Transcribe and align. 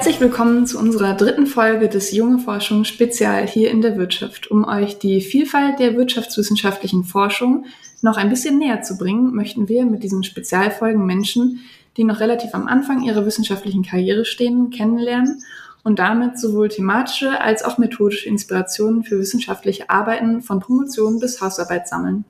Herzlich 0.00 0.20
willkommen 0.22 0.66
zu 0.66 0.78
unserer 0.78 1.12
dritten 1.12 1.46
Folge 1.46 1.86
des 1.86 2.10
Junge 2.10 2.38
Forschung 2.38 2.84
Spezial 2.84 3.46
hier 3.46 3.70
in 3.70 3.82
der 3.82 3.98
Wirtschaft. 3.98 4.50
Um 4.50 4.64
euch 4.64 4.98
die 4.98 5.20
Vielfalt 5.20 5.78
der 5.78 5.94
wirtschaftswissenschaftlichen 5.94 7.04
Forschung 7.04 7.66
noch 8.00 8.16
ein 8.16 8.30
bisschen 8.30 8.56
näher 8.56 8.80
zu 8.80 8.96
bringen, 8.96 9.34
möchten 9.34 9.68
wir 9.68 9.84
mit 9.84 10.02
diesen 10.02 10.24
Spezialfolgen 10.24 11.04
Menschen, 11.04 11.60
die 11.98 12.04
noch 12.04 12.18
relativ 12.18 12.54
am 12.54 12.66
Anfang 12.66 13.02
ihrer 13.02 13.26
wissenschaftlichen 13.26 13.82
Karriere 13.82 14.24
stehen, 14.24 14.70
kennenlernen 14.70 15.42
und 15.84 15.98
damit 15.98 16.38
sowohl 16.38 16.70
thematische 16.70 17.38
als 17.38 17.62
auch 17.62 17.76
methodische 17.76 18.26
Inspirationen 18.26 19.04
für 19.04 19.18
wissenschaftliche 19.18 19.90
Arbeiten 19.90 20.40
von 20.40 20.60
Promotion 20.60 21.20
bis 21.20 21.42
Hausarbeit 21.42 21.88
sammeln. 21.88 22.24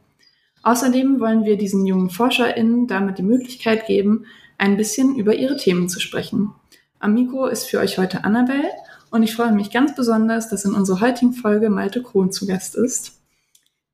Außerdem 0.65 1.21
wollen 1.21 1.45
wir 1.45 1.57
diesen 1.57 1.87
jungen 1.87 2.11
ForscherInnen 2.11 2.89
damit 2.89 3.19
die 3.19 3.23
Möglichkeit 3.23 3.87
geben, 3.87 4.27
ein 4.59 4.77
bisschen 4.77 5.15
über 5.15 5.37
ihre 5.37 5.57
Themen 5.57 5.89
zu 5.89 6.01
sprechen. 6.01 6.53
Am 7.03 7.15
Mikro 7.15 7.47
ist 7.47 7.65
für 7.65 7.79
euch 7.79 7.97
heute 7.97 8.25
Annabelle 8.25 8.69
und 9.11 9.23
ich 9.23 9.35
freue 9.35 9.53
mich 9.53 9.71
ganz 9.71 9.95
besonders, 9.95 10.51
dass 10.51 10.67
in 10.67 10.75
unserer 10.75 11.01
heutigen 11.01 11.33
Folge 11.33 11.71
Malte 11.71 12.03
Krohn 12.03 12.31
zu 12.31 12.47
Gast 12.47 12.77
ist, 12.77 13.23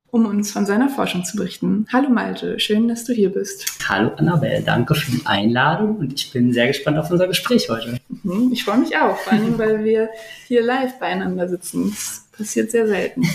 um 0.09 0.27
uns 0.27 0.51
von 0.51 0.66
seiner 0.66 0.88
Forschung 0.88 1.24
zu 1.24 1.37
berichten. 1.37 1.87
Hallo 1.92 2.10
Malte, 2.10 2.59
schön, 2.59 2.88
dass 2.88 3.05
du 3.05 3.12
hier 3.12 3.30
bist. 3.30 3.79
Hallo 3.88 4.10
Annabelle, 4.16 4.60
danke 4.60 4.96
für 4.96 5.12
die 5.12 5.24
Einladung 5.24 5.98
und 5.98 6.15
ich 6.15 6.32
bin 6.32 6.52
sehr 6.52 6.66
gespannt 6.66 6.98
auf 6.98 7.09
unser 7.09 7.29
Gespräch 7.29 7.69
heute. 7.70 8.01
Mhm, 8.24 8.51
ich 8.52 8.65
freue 8.65 8.79
mich 8.79 8.96
auch, 8.96 9.16
vor 9.16 9.34
allem, 9.34 9.57
weil 9.57 9.84
wir 9.84 10.09
hier 10.48 10.65
live 10.65 10.98
beieinander 10.98 11.48
sitzen. 11.48 11.91
Das 11.91 12.27
passiert 12.37 12.73
sehr 12.73 12.88
selten. 12.88 13.23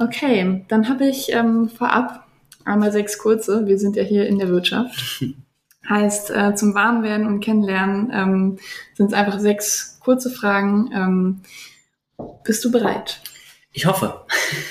Okay, 0.00 0.64
dann 0.68 0.88
habe 0.88 1.08
ich 1.08 1.32
ähm, 1.32 1.68
vorab 1.68 2.24
einmal 2.64 2.92
sechs 2.92 3.18
kurze. 3.18 3.66
Wir 3.66 3.80
sind 3.80 3.96
ja 3.96 4.04
hier 4.04 4.28
in 4.28 4.38
der 4.38 4.48
Wirtschaft. 4.48 5.24
Heißt, 5.88 6.30
äh, 6.30 6.54
zum 6.54 6.74
Warmwerden 6.74 7.26
und 7.26 7.40
Kennenlernen 7.40 8.10
ähm, 8.12 8.58
sind 8.94 9.06
es 9.06 9.12
einfach 9.12 9.38
sechs 9.40 9.98
kurze 10.00 10.30
Fragen. 10.30 10.90
Ähm, 10.92 11.40
bist 12.44 12.64
du 12.64 12.70
bereit? 12.70 13.20
Ich 13.72 13.86
hoffe. 13.86 14.24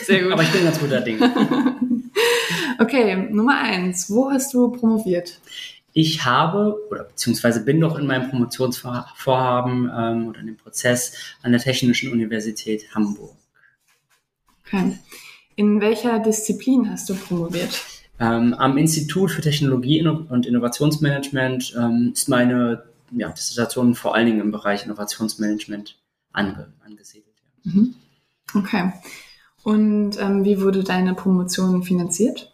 Sehr 0.04 0.24
gut. 0.24 0.34
Aber 0.34 0.44
ich 0.44 0.52
bin 0.52 0.64
ganz 0.64 0.80
guter 0.80 1.02
Ding. 1.02 1.20
okay, 2.80 3.16
Nummer 3.32 3.60
eins. 3.60 4.10
Wo 4.10 4.30
hast 4.30 4.54
du 4.54 4.72
promoviert? 4.72 5.40
Ich 5.94 6.26
habe, 6.26 6.78
oder 6.92 7.06
beziehungsweise 7.06 7.64
bin 7.64 7.80
noch 7.80 7.98
in 7.98 8.06
meinem 8.06 8.30
Promotionsvorhaben 8.30 9.92
ähm, 9.98 10.28
oder 10.28 10.40
in 10.42 10.46
dem 10.46 10.58
Prozess 10.58 11.36
an 11.42 11.52
der 11.52 11.62
Technischen 11.62 12.12
Universität 12.12 12.94
Hamburg. 12.94 13.36
Okay. 14.66 15.00
In 15.56 15.82
welcher 15.82 16.20
Disziplin 16.20 16.92
hast 16.92 17.10
du 17.10 17.16
promoviert? 17.16 17.82
Ähm, 18.20 18.54
am 18.56 18.78
Institut 18.78 19.32
für 19.32 19.42
Technologie 19.42 20.06
und 20.06 20.46
Innovationsmanagement 20.46 21.76
ähm, 21.78 22.12
ist 22.14 22.30
meine 22.30 22.84
ja, 23.12 23.30
Dissertation 23.30 23.96
vor 23.96 24.16
allen 24.16 24.26
Dingen 24.26 24.42
im 24.42 24.52
Bereich 24.52 24.86
Innovationsmanagement 24.86 26.00
ange 26.34 26.74
angesiedelt. 26.84 27.36
Ja. 27.64 27.72
Mhm. 27.72 27.96
Okay. 28.54 28.92
Und 29.64 30.20
ähm, 30.20 30.46
wie 30.46 30.62
wurde 30.62 30.84
deine 30.84 31.14
Promotion 31.14 31.84
finanziert? 31.84 32.54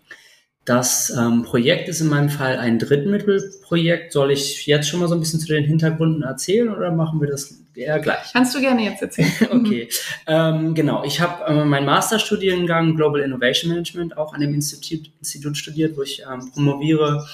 Das 0.66 1.14
ähm, 1.18 1.44
Projekt 1.44 1.90
ist 1.90 2.00
in 2.00 2.08
meinem 2.08 2.30
Fall 2.30 2.58
ein 2.58 2.80
Drittmittelprojekt. 2.80 4.14
Soll 4.14 4.32
ich 4.32 4.66
jetzt 4.66 4.88
schon 4.88 5.02
mal 5.02 5.10
so 5.10 5.16
ein 5.16 5.20
bisschen 5.20 5.42
zu 5.42 5.48
den 5.48 5.66
Hintergründen 5.66 6.24
erzählen 6.24 6.74
oder 6.74 6.92
machen 6.92 7.20
wir 7.20 7.28
das 7.28 7.58
eher 7.76 8.00
gleich? 8.00 8.32
Kannst 8.32 8.56
du 8.56 8.62
gerne 8.62 8.84
jetzt 8.84 9.02
erzählen. 9.02 9.32
okay, 9.52 9.90
ähm, 10.26 10.74
genau. 10.74 11.04
Ich 11.04 11.20
habe 11.20 11.46
äh, 11.46 11.66
meinen 11.66 11.86
Masterstudiengang 11.86 12.96
Global 12.96 13.20
Innovation 13.20 13.72
Management 13.72 14.18
auch 14.18 14.34
an 14.34 14.40
dem 14.40 14.54
Institut, 14.54 15.12
Institut 15.20 15.58
studiert, 15.58 15.98
wo 15.98 16.02
ich 16.02 16.24
ähm, 16.32 16.52
promoviere 16.54 17.28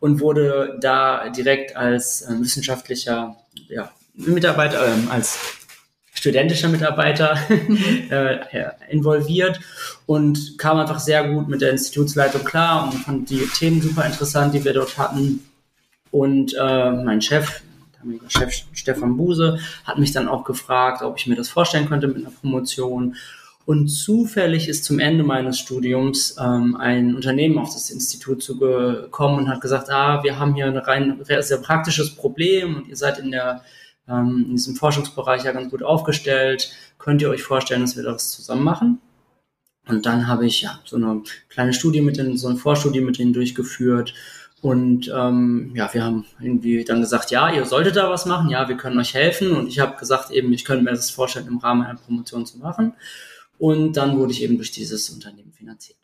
und 0.00 0.20
wurde 0.20 0.76
da 0.82 1.30
direkt 1.30 1.76
als 1.76 2.22
äh, 2.22 2.38
wissenschaftlicher 2.38 3.36
ja, 3.68 3.90
Mitarbeiter, 4.14 4.86
äh, 4.86 5.10
als 5.10 5.38
studentischer 6.24 6.70
Mitarbeiter 6.70 7.38
mhm. 7.48 7.78
äh, 8.10 8.38
involviert 8.88 9.60
und 10.06 10.56
kam 10.56 10.78
einfach 10.78 10.98
sehr 10.98 11.28
gut 11.28 11.48
mit 11.48 11.60
der 11.60 11.70
Institutsleitung 11.70 12.44
klar 12.44 12.84
und 12.84 12.94
fand 12.94 13.28
die 13.28 13.46
Themen 13.46 13.82
super 13.82 14.06
interessant, 14.06 14.54
die 14.54 14.64
wir 14.64 14.72
dort 14.72 14.96
hatten. 14.96 15.44
Und 16.10 16.54
äh, 16.58 16.90
mein 16.92 17.20
Chef, 17.20 17.60
Chef 18.28 18.64
Stefan 18.72 19.18
Buse, 19.18 19.58
hat 19.84 19.98
mich 19.98 20.12
dann 20.12 20.28
auch 20.28 20.44
gefragt, 20.44 21.02
ob 21.02 21.18
ich 21.18 21.26
mir 21.26 21.36
das 21.36 21.50
vorstellen 21.50 21.88
könnte 21.90 22.08
mit 22.08 22.16
einer 22.16 22.30
Promotion. 22.30 23.16
Und 23.66 23.88
zufällig 23.88 24.68
ist 24.68 24.84
zum 24.84 24.98
Ende 24.98 25.24
meines 25.24 25.58
Studiums 25.58 26.36
ähm, 26.40 26.76
ein 26.76 27.14
Unternehmen 27.14 27.58
auf 27.58 27.74
das 27.74 27.90
Institut 27.90 28.42
zugekommen 28.42 29.40
und 29.40 29.48
hat 29.50 29.60
gesagt, 29.60 29.90
ah, 29.90 30.22
wir 30.22 30.38
haben 30.38 30.54
hier 30.54 30.66
ein 30.66 30.76
rein 30.78 31.20
sehr 31.22 31.58
praktisches 31.58 32.14
Problem 32.14 32.76
und 32.76 32.88
ihr 32.88 32.96
seid 32.96 33.18
in 33.18 33.30
der 33.30 33.62
ähm, 34.08 34.46
in 34.48 34.52
diesem 34.52 34.76
Forschungsbereich 34.76 35.44
ja 35.44 35.52
ganz 35.52 35.70
gut 35.70 35.82
aufgestellt. 35.82 36.72
Könnt 36.98 37.22
ihr 37.22 37.30
euch 37.30 37.42
vorstellen, 37.42 37.82
dass 37.82 37.96
wir 37.96 38.02
das 38.02 38.30
zusammen 38.30 38.64
machen? 38.64 39.00
Und 39.86 40.06
dann 40.06 40.28
habe 40.28 40.46
ich 40.46 40.62
ja 40.62 40.80
so 40.84 40.96
eine 40.96 41.22
kleine 41.48 41.74
Studie 41.74 42.00
mit 42.00 42.16
denen, 42.16 42.38
so 42.38 42.48
eine 42.48 42.56
Vorstudie 42.56 43.00
mit 43.00 43.18
denen 43.18 43.32
durchgeführt. 43.32 44.14
Und 44.62 45.12
ähm, 45.14 45.72
ja, 45.74 45.92
wir 45.92 46.02
haben 46.02 46.24
irgendwie 46.40 46.84
dann 46.84 47.02
gesagt, 47.02 47.30
ja, 47.30 47.52
ihr 47.52 47.66
solltet 47.66 47.96
da 47.96 48.08
was 48.08 48.24
machen, 48.24 48.48
ja, 48.48 48.66
wir 48.66 48.78
können 48.78 48.98
euch 48.98 49.12
helfen. 49.12 49.52
Und 49.52 49.68
ich 49.68 49.78
habe 49.78 49.98
gesagt, 49.98 50.30
eben, 50.30 50.52
ich 50.54 50.64
könnte 50.64 50.84
mir 50.84 50.92
das 50.92 51.10
vorstellen, 51.10 51.48
im 51.48 51.58
Rahmen 51.58 51.82
einer 51.82 51.98
Promotion 51.98 52.46
zu 52.46 52.58
machen. 52.58 52.94
Und 53.58 53.98
dann 53.98 54.16
wurde 54.16 54.32
ich 54.32 54.42
eben 54.42 54.56
durch 54.56 54.70
dieses 54.70 55.10
Unternehmen 55.10 55.52
finanziert. 55.52 55.98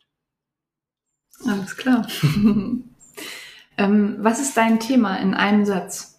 Alles 1.43 1.75
klar. 1.75 2.07
ähm, 3.77 4.17
was 4.19 4.39
ist 4.39 4.55
dein 4.55 4.79
Thema 4.79 5.15
in 5.17 5.33
einem 5.33 5.65
Satz? 5.65 6.10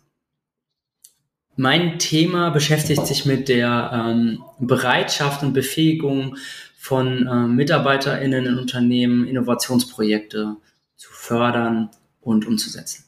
Mein 1.63 2.01
Thema 2.01 2.51
beschäftigt 2.51 3.07
sich 3.07 3.25
mit 3.25 3.49
der 3.49 3.93
ähm, 3.95 4.43
Bereitschaft 4.59 5.45
und 5.45 5.53
Befähigung 5.53 6.37
von 6.77 7.29
äh, 7.29 7.47
MitarbeiterInnen 7.47 8.47
in 8.47 8.59
Unternehmen, 8.59 9.29
Innovationsprojekte 9.29 10.57
zu 10.97 11.13
fördern 11.13 11.91
und 12.21 12.49
umzusetzen. 12.49 13.05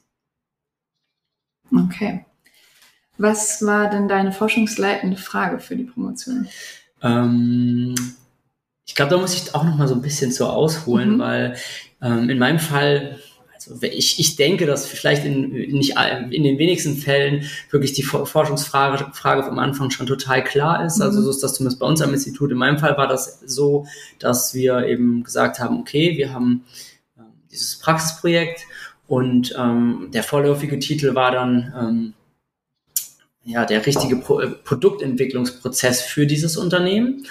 Okay. 1.76 2.24
Was 3.18 3.66
war 3.66 3.90
denn 3.90 4.06
deine 4.06 4.30
forschungsleitende 4.30 5.16
Frage 5.16 5.58
für 5.58 5.74
die 5.74 5.82
Promotion? 5.82 6.46
Ähm, 7.02 7.96
ich 8.86 8.94
glaube, 8.94 9.10
da 9.10 9.18
muss 9.18 9.34
ich 9.34 9.52
auch 9.52 9.64
noch 9.64 9.76
mal 9.76 9.88
so 9.88 9.96
ein 9.96 10.02
bisschen 10.02 10.30
zu 10.30 10.46
ausholen, 10.46 11.14
mhm. 11.14 11.18
weil 11.18 11.56
ähm, 12.00 12.30
in 12.30 12.38
meinem 12.38 12.60
Fall 12.60 13.18
ich, 13.80 14.18
ich 14.18 14.36
denke, 14.36 14.66
dass 14.66 14.86
vielleicht 14.86 15.24
in, 15.24 15.50
nicht 15.50 15.94
in 16.30 16.42
den 16.42 16.58
wenigsten 16.58 16.96
Fällen 16.96 17.48
wirklich 17.70 17.92
die 17.92 18.02
Forschungsfrage 18.02 19.10
Frage 19.12 19.42
vom 19.42 19.58
Anfang 19.58 19.90
schon 19.90 20.06
total 20.06 20.44
klar 20.44 20.84
ist. 20.84 21.00
Also 21.00 21.20
mhm. 21.20 21.24
so 21.24 21.30
ist 21.30 21.42
das 21.42 21.54
zumindest 21.54 21.80
bei 21.80 21.86
uns 21.86 22.02
am 22.02 22.12
Institut. 22.12 22.50
In 22.50 22.58
meinem 22.58 22.78
Fall 22.78 22.96
war 22.96 23.08
das 23.08 23.40
so, 23.46 23.86
dass 24.18 24.54
wir 24.54 24.86
eben 24.86 25.24
gesagt 25.24 25.58
haben, 25.58 25.80
okay, 25.80 26.16
wir 26.16 26.32
haben 26.32 26.64
äh, 27.16 27.22
dieses 27.50 27.78
Praxisprojekt 27.78 28.66
und 29.06 29.54
ähm, 29.58 30.08
der 30.12 30.22
vorläufige 30.22 30.78
Titel 30.78 31.14
war 31.14 31.30
dann 31.30 31.74
ähm, 31.78 32.14
ja 33.44 33.64
der 33.64 33.84
richtige 33.84 34.16
Pro 34.16 34.40
Produktentwicklungsprozess 34.64 36.02
für 36.02 36.26
dieses 36.26 36.56
Unternehmen. 36.56 37.26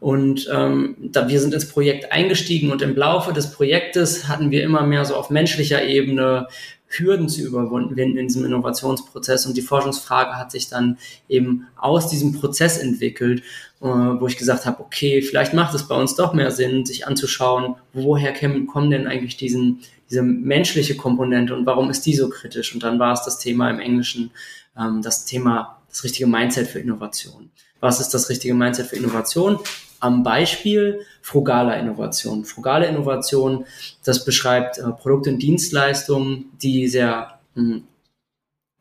Und 0.00 0.48
ähm, 0.50 0.96
da 0.98 1.28
wir 1.28 1.38
sind 1.40 1.52
ins 1.52 1.68
Projekt 1.68 2.10
eingestiegen 2.10 2.72
und 2.72 2.80
im 2.80 2.96
Laufe 2.96 3.34
des 3.34 3.52
Projektes 3.52 4.28
hatten 4.28 4.50
wir 4.50 4.64
immer 4.64 4.86
mehr 4.86 5.04
so 5.04 5.14
auf 5.14 5.28
menschlicher 5.28 5.84
Ebene 5.84 6.48
Hürden 6.90 7.28
zu 7.28 7.42
überwinden 7.42 8.16
in 8.16 8.26
diesem 8.26 8.44
Innovationsprozess. 8.44 9.46
Und 9.46 9.56
die 9.56 9.62
Forschungsfrage 9.62 10.36
hat 10.36 10.50
sich 10.50 10.68
dann 10.68 10.98
eben 11.28 11.68
aus 11.76 12.08
diesem 12.08 12.32
Prozess 12.32 12.78
entwickelt, 12.78 13.42
äh, 13.80 13.86
wo 13.86 14.26
ich 14.26 14.36
gesagt 14.36 14.66
habe, 14.66 14.80
okay, 14.80 15.22
vielleicht 15.22 15.54
macht 15.54 15.74
es 15.74 15.86
bei 15.86 15.94
uns 15.94 16.16
doch 16.16 16.32
mehr 16.34 16.50
Sinn, 16.50 16.84
sich 16.84 17.06
anzuschauen, 17.06 17.76
woher 17.92 18.32
kommen 18.32 18.90
denn 18.90 19.06
eigentlich 19.06 19.36
diesen, 19.36 19.80
diese 20.08 20.22
menschliche 20.22 20.96
Komponente 20.96 21.54
und 21.54 21.66
warum 21.66 21.90
ist 21.90 22.04
die 22.06 22.14
so 22.14 22.28
kritisch? 22.28 22.74
Und 22.74 22.82
dann 22.82 22.98
war 22.98 23.12
es 23.12 23.22
das 23.22 23.38
Thema 23.38 23.70
im 23.70 23.78
Englischen, 23.78 24.32
ähm, 24.76 25.00
das 25.02 25.26
Thema, 25.26 25.79
das 25.90 26.04
richtige 26.04 26.26
Mindset 26.26 26.68
für 26.68 26.78
Innovation. 26.78 27.50
Was 27.80 28.00
ist 28.00 28.14
das 28.14 28.28
richtige 28.28 28.54
Mindset 28.54 28.86
für 28.86 28.96
Innovation? 28.96 29.58
am 30.00 30.22
Beispiel 30.22 31.00
frugaler 31.22 31.78
Innovation. 31.78 32.44
Frugale 32.44 32.86
Innovation, 32.86 33.66
das 34.02 34.24
beschreibt 34.24 34.78
äh, 34.78 34.90
Produkte 34.90 35.30
und 35.30 35.38
Dienstleistungen, 35.38 36.46
die 36.60 36.88
sehr 36.88 37.38
hm, 37.54 37.84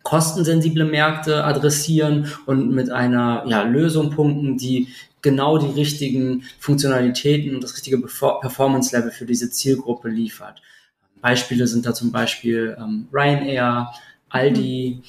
kostensensible 0.04 0.86
Märkte 0.86 1.44
adressieren 1.44 2.32
und 2.46 2.72
mit 2.72 2.90
einer 2.90 3.44
ja, 3.46 3.64
Lösung 3.64 4.12
punkten, 4.12 4.58
die 4.58 4.88
genau 5.22 5.58
die 5.58 5.72
richtigen 5.80 6.44
Funktionalitäten 6.58 7.54
und 7.54 7.64
das 7.64 7.76
richtige 7.76 8.00
Performance-Level 8.00 9.12
für 9.12 9.26
diese 9.26 9.52
Zielgruppe 9.52 10.08
liefert. 10.08 10.62
Beispiele 11.22 11.68
sind 11.68 11.86
da 11.86 11.94
zum 11.94 12.14
Beispiel 12.14 12.78
ähm, 12.80 13.10
Ryanair, 13.12 13.92
Aldi, 14.30 15.02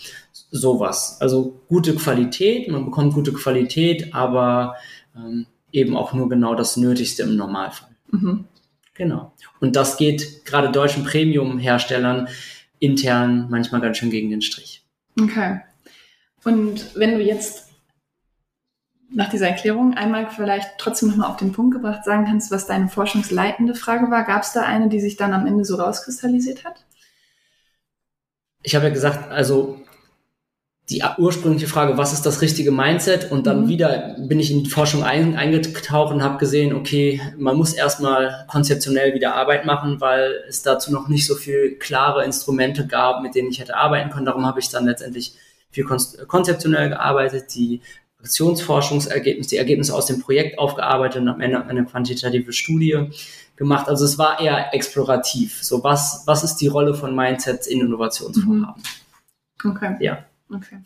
sowas. 0.50 1.18
Also 1.20 1.60
gute 1.68 1.94
Qualität, 1.94 2.68
man 2.68 2.84
bekommt 2.84 3.14
gute 3.14 3.32
Qualität, 3.32 4.14
aber 4.14 4.76
ähm, 5.16 5.46
eben 5.72 5.96
auch 5.96 6.12
nur 6.12 6.28
genau 6.28 6.54
das 6.54 6.76
Nötigste 6.76 7.22
im 7.22 7.36
Normalfall. 7.36 7.90
Mhm. 8.10 8.44
Genau. 8.94 9.32
Und 9.60 9.76
das 9.76 9.96
geht 9.96 10.44
gerade 10.44 10.70
deutschen 10.70 11.04
Premium-Herstellern 11.04 12.28
intern 12.78 13.46
manchmal 13.50 13.80
ganz 13.80 13.98
schön 13.98 14.10
gegen 14.10 14.30
den 14.30 14.42
Strich. 14.42 14.84
Okay. 15.20 15.60
Und 16.44 16.96
wenn 16.96 17.12
du 17.12 17.22
jetzt 17.22 17.68
nach 19.12 19.28
dieser 19.28 19.48
Erklärung 19.48 19.94
einmal 19.94 20.30
vielleicht 20.30 20.78
trotzdem 20.78 21.10
nochmal 21.10 21.30
auf 21.30 21.36
den 21.36 21.52
Punkt 21.52 21.74
gebracht 21.74 22.04
sagen 22.04 22.26
kannst, 22.26 22.50
was 22.50 22.66
deine 22.66 22.88
forschungsleitende 22.88 23.74
Frage 23.74 24.10
war, 24.10 24.24
gab 24.24 24.42
es 24.42 24.52
da 24.52 24.62
eine, 24.62 24.88
die 24.88 25.00
sich 25.00 25.16
dann 25.16 25.32
am 25.32 25.46
Ende 25.46 25.64
so 25.64 25.76
rauskristallisiert 25.76 26.64
hat? 26.64 26.84
Ich 28.62 28.74
habe 28.74 28.86
ja 28.86 28.92
gesagt, 28.92 29.30
also 29.30 29.80
die 30.90 31.04
ursprüngliche 31.18 31.68
Frage, 31.68 31.96
was 31.96 32.12
ist 32.12 32.26
das 32.26 32.42
richtige 32.42 32.72
Mindset? 32.72 33.30
Und 33.30 33.46
dann 33.46 33.62
mhm. 33.62 33.68
wieder 33.68 34.16
bin 34.18 34.40
ich 34.40 34.50
in 34.50 34.64
die 34.64 34.70
Forschung 34.70 35.04
ein, 35.04 35.36
eingetaucht 35.36 36.12
und 36.12 36.22
habe 36.22 36.38
gesehen, 36.38 36.74
okay, 36.74 37.20
man 37.38 37.56
muss 37.56 37.72
erstmal 37.72 38.44
konzeptionell 38.48 39.14
wieder 39.14 39.36
Arbeit 39.36 39.64
machen, 39.64 40.00
weil 40.00 40.42
es 40.48 40.62
dazu 40.62 40.92
noch 40.92 41.06
nicht 41.06 41.26
so 41.26 41.36
viel 41.36 41.76
klare 41.76 42.24
Instrumente 42.24 42.88
gab, 42.88 43.22
mit 43.22 43.36
denen 43.36 43.50
ich 43.50 43.60
hätte 43.60 43.76
arbeiten 43.76 44.10
können. 44.10 44.26
Darum 44.26 44.46
habe 44.46 44.58
ich 44.58 44.68
dann 44.68 44.84
letztendlich 44.84 45.34
viel 45.70 45.84
konzeptionell 45.84 46.88
gearbeitet, 46.88 47.54
die 47.54 47.80
Aktionsforschungsergebnisse, 48.18 49.50
die 49.50 49.56
Ergebnisse 49.58 49.94
aus 49.94 50.06
dem 50.06 50.20
Projekt 50.20 50.58
aufgearbeitet 50.58 51.22
und 51.22 51.28
am 51.28 51.40
Ende 51.40 51.64
eine 51.64 51.84
quantitative 51.84 52.52
Studie 52.52 53.10
gemacht. 53.54 53.88
Also 53.88 54.04
es 54.04 54.18
war 54.18 54.40
eher 54.40 54.74
explorativ. 54.74 55.62
So 55.62 55.84
was, 55.84 56.24
was 56.26 56.42
ist 56.42 56.56
die 56.56 56.66
Rolle 56.66 56.94
von 56.94 57.14
Mindsets 57.14 57.68
in 57.68 57.80
Innovationsvorhaben? 57.80 58.82
Mhm. 59.62 59.70
Okay. 59.70 59.96
Ja. 60.00 60.24
Okay. 60.52 60.80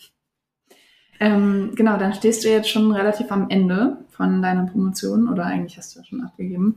Ähm, 1.20 1.72
genau, 1.74 1.96
dann 1.96 2.14
stehst 2.14 2.44
du 2.44 2.48
jetzt 2.48 2.68
schon 2.68 2.90
relativ 2.92 3.30
am 3.30 3.48
Ende 3.48 3.98
von 4.10 4.42
deiner 4.42 4.66
Promotion 4.66 5.28
oder 5.28 5.44
eigentlich 5.46 5.78
hast 5.78 5.94
du 5.94 6.00
ja 6.00 6.04
schon 6.04 6.22
abgegeben. 6.22 6.76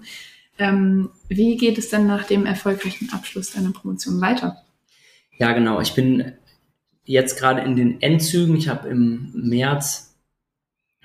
Ähm, 0.59 1.09
wie 1.27 1.57
geht 1.57 1.77
es 1.77 1.89
denn 1.89 2.07
nach 2.07 2.25
dem 2.25 2.45
erfolgreichen 2.45 3.09
Abschluss 3.11 3.51
deiner 3.51 3.71
Promotion 3.71 4.21
weiter? 4.21 4.57
Ja, 5.37 5.53
genau. 5.53 5.81
Ich 5.81 5.93
bin 5.93 6.33
jetzt 7.03 7.37
gerade 7.37 7.61
in 7.61 7.75
den 7.75 8.01
Endzügen. 8.01 8.55
Ich 8.55 8.69
habe 8.69 8.89
im 8.89 9.31
März 9.33 10.15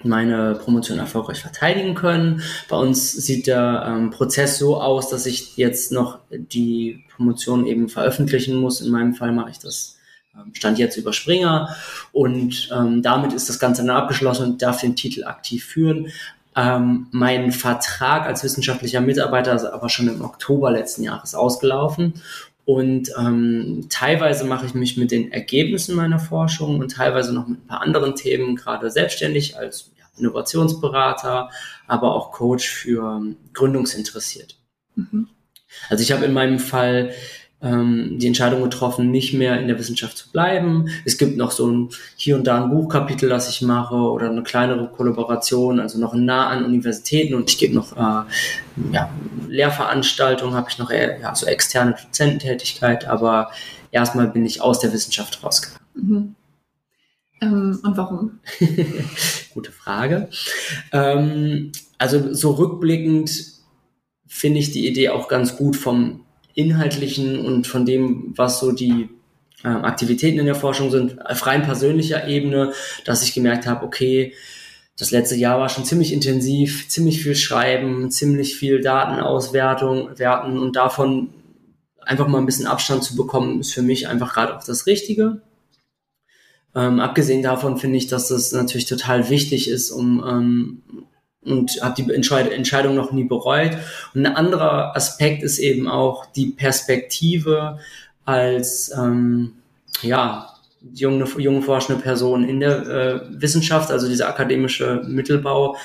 meine 0.05 0.55
Promotion 0.55 0.99
erfolgreich 0.99 1.40
verteidigen 1.40 1.94
können. 1.94 2.43
Bei 2.69 2.76
uns 2.76 3.12
sieht 3.12 3.46
der 3.46 3.84
ähm, 3.87 4.11
Prozess 4.11 4.58
so 4.58 4.81
aus, 4.81 5.08
dass 5.08 5.26
ich 5.26 5.56
jetzt 5.56 5.93
noch 5.93 6.20
die 6.31 7.05
Promotion 7.14 7.67
eben 7.67 7.88
veröffentlichen 7.88 8.56
muss. 8.56 8.81
In 8.81 8.90
meinem 8.90 9.14
Fall 9.14 9.32
mache 9.32 9.50
ich 9.50 9.58
das 9.58 9.99
Stand 10.55 10.79
jetzt 10.79 10.96
über 10.96 11.12
Springer 11.12 11.75
und 12.12 12.70
ähm, 12.73 13.02
damit 13.02 13.32
ist 13.32 13.49
das 13.49 13.58
Ganze 13.58 13.84
dann 13.84 13.96
abgeschlossen 13.96 14.44
und 14.44 14.62
darf 14.62 14.81
den 14.81 14.96
Titel 14.96 15.25
aktiv 15.25 15.64
führen. 15.64 16.08
Ähm, 16.55 17.06
mein 17.11 17.52
Vertrag 17.52 18.26
als 18.26 18.44
wissenschaftlicher 18.44 19.00
Mitarbeiter 19.00 19.55
ist 19.55 19.64
aber 19.64 19.88
schon 19.88 20.08
im 20.08 20.23
Oktober 20.23 20.70
letzten 20.70 21.02
Jahres 21.02 21.34
ausgelaufen 21.34 22.14
und 22.64 23.11
ähm, 23.19 23.87
teilweise 23.88 24.44
mache 24.44 24.67
ich 24.67 24.75
mich 24.75 24.96
mit 24.96 25.11
den 25.11 25.32
Ergebnissen 25.32 25.96
meiner 25.96 26.20
Forschung 26.20 26.79
und 26.79 26.93
teilweise 26.93 27.32
noch 27.34 27.49
mit 27.49 27.64
ein 27.64 27.67
paar 27.67 27.82
anderen 27.82 28.14
Themen 28.14 28.55
gerade 28.55 28.90
selbstständig 28.90 29.58
als 29.58 29.90
ja, 29.99 30.05
Innovationsberater, 30.19 31.50
aber 31.88 32.14
auch 32.14 32.31
Coach 32.31 32.69
für 32.69 33.17
ähm, 33.17 33.37
Gründungsinteressierte. 33.52 34.55
Mhm. 34.94 35.29
Also 35.88 36.02
ich 36.02 36.12
habe 36.12 36.25
in 36.25 36.32
meinem 36.32 36.61
Fall 36.61 37.12
ähm, 37.62 38.19
die 38.19 38.26
Entscheidung 38.26 38.62
getroffen, 38.62 39.11
nicht 39.11 39.35
mehr 39.35 39.61
in 39.61 39.69
der 39.69 39.79
Wissenschaft 39.79 40.17
zu 40.19 40.31
bleiben. 40.31 40.88
Es 41.05 41.17
gibt 41.17 41.37
noch 41.37 41.50
so 41.50 41.70
ein 41.70 41.91
hier 42.17 42.37
und 42.37 42.47
da 42.47 42.62
ein 42.62 42.70
Buchkapitel, 42.70 43.29
das 43.29 43.49
ich 43.49 43.62
mache 43.62 43.94
oder 43.94 44.31
eine 44.31 44.43
kleinere 44.43 44.88
Kollaboration, 44.88 45.81
also 45.81 45.99
noch 45.99 46.14
nah 46.14 46.49
an 46.49 46.64
Universitäten 46.64 47.35
und 47.35 47.50
ich 47.50 47.59
gebe 47.59 47.75
noch 47.75 47.97
äh, 47.97 48.25
ja, 48.93 49.11
Lehrveranstaltungen, 49.49 50.55
habe 50.55 50.69
ich 50.70 50.79
noch 50.79 50.91
eher, 50.91 51.20
ja, 51.20 51.35
so 51.35 51.47
externe 51.47 51.94
Dozententätigkeit, 51.94 53.06
aber 53.06 53.50
erstmal 53.91 54.29
bin 54.29 54.44
ich 54.44 54.61
aus 54.61 54.81
der 54.81 54.93
Wissenschaft 54.93 55.43
rausgegangen. 55.43 55.87
Mhm. 55.94 56.35
Ähm, 57.41 57.81
und 57.82 57.97
warum? 57.97 58.41
Gute 59.55 59.73
Frage. 59.73 60.29
Ähm, 60.93 61.73
also 61.99 62.32
so 62.35 62.53
rückblickend 62.53 63.31
finde 64.26 64.61
ich 64.61 64.73
die 64.73 64.88
Idee 64.88 65.11
auch 65.11 65.29
ganz 65.29 65.56
gut 65.56 65.76
vom 65.76 66.21
inhaltlichen 66.54 67.38
und 67.44 67.66
von 67.66 67.84
dem, 67.84 68.32
was 68.37 68.60
so 68.60 68.72
die 68.72 69.08
äh, 69.64 69.69
Aktivitäten 69.69 70.38
in 70.38 70.46
der 70.46 70.54
Forschung 70.54 70.90
sind, 70.90 71.25
auf 71.25 71.46
rein 71.46 71.62
persönlicher 71.62 72.26
Ebene, 72.26 72.72
dass 73.04 73.22
ich 73.22 73.34
gemerkt 73.34 73.66
habe, 73.66 73.84
okay, 73.84 74.34
das 74.99 75.10
letzte 75.10 75.37
Jahr 75.37 75.58
war 75.58 75.69
schon 75.69 75.84
ziemlich 75.84 76.12
intensiv, 76.12 76.88
ziemlich 76.88 77.22
viel 77.22 77.34
Schreiben, 77.34 78.10
ziemlich 78.10 78.56
viel 78.56 78.81
Datenauswertung, 78.81 80.19
werten 80.19 80.58
und 80.58 80.76
davon 80.76 81.31
einfach 82.00 82.28
mal 82.28 82.38
ein 82.38 82.46
bisschen 82.46 82.66
Abstand 82.66 83.05
zu 83.05 83.16
bekommen, 83.16 83.60
ist 83.60 83.72
für 83.72 83.82
mich 83.82 84.08
einfach 84.08 84.34
gerade 84.34 84.56
auch 84.56 84.64
das 84.64 84.87
Richtige. 84.87 85.40
Ähm, 86.75 87.00
abgesehen 87.00 87.43
davon 87.43 87.78
finde 87.78 87.98
ich, 87.98 88.06
dass 88.06 88.28
das 88.28 88.52
natürlich 88.52 88.87
total 88.87 89.28
wichtig 89.31 89.69
ist, 89.69 89.90
um 89.90 90.25
ähm, 90.26 90.82
und 91.44 91.81
habe 91.83 92.00
die 92.00 92.12
Entscheidung 92.12 92.94
noch 92.94 93.12
nie 93.12 93.25
bereut. 93.25 93.77
Und 94.15 94.27
ein 94.27 94.37
anderer 94.37 94.97
Aspekt 94.97 95.43
ist 95.43 95.59
eben 95.59 95.89
auch 95.89 96.27
die 96.27 96.47
Perspektive 96.47 97.79
als 98.25 98.93
ähm, 98.97 99.55
ja 100.03 100.49
junge, 100.94 101.25
junge 101.39 101.62
forschende 101.62 102.00
Person 102.00 102.49
in 102.49 102.61
der 102.61 102.87
äh, 102.87 103.21
Wissenschaft, 103.31 103.91
also 103.91 104.09
dieser 104.09 104.29
akademische 104.29 105.03
Mittelbau. 105.06 105.77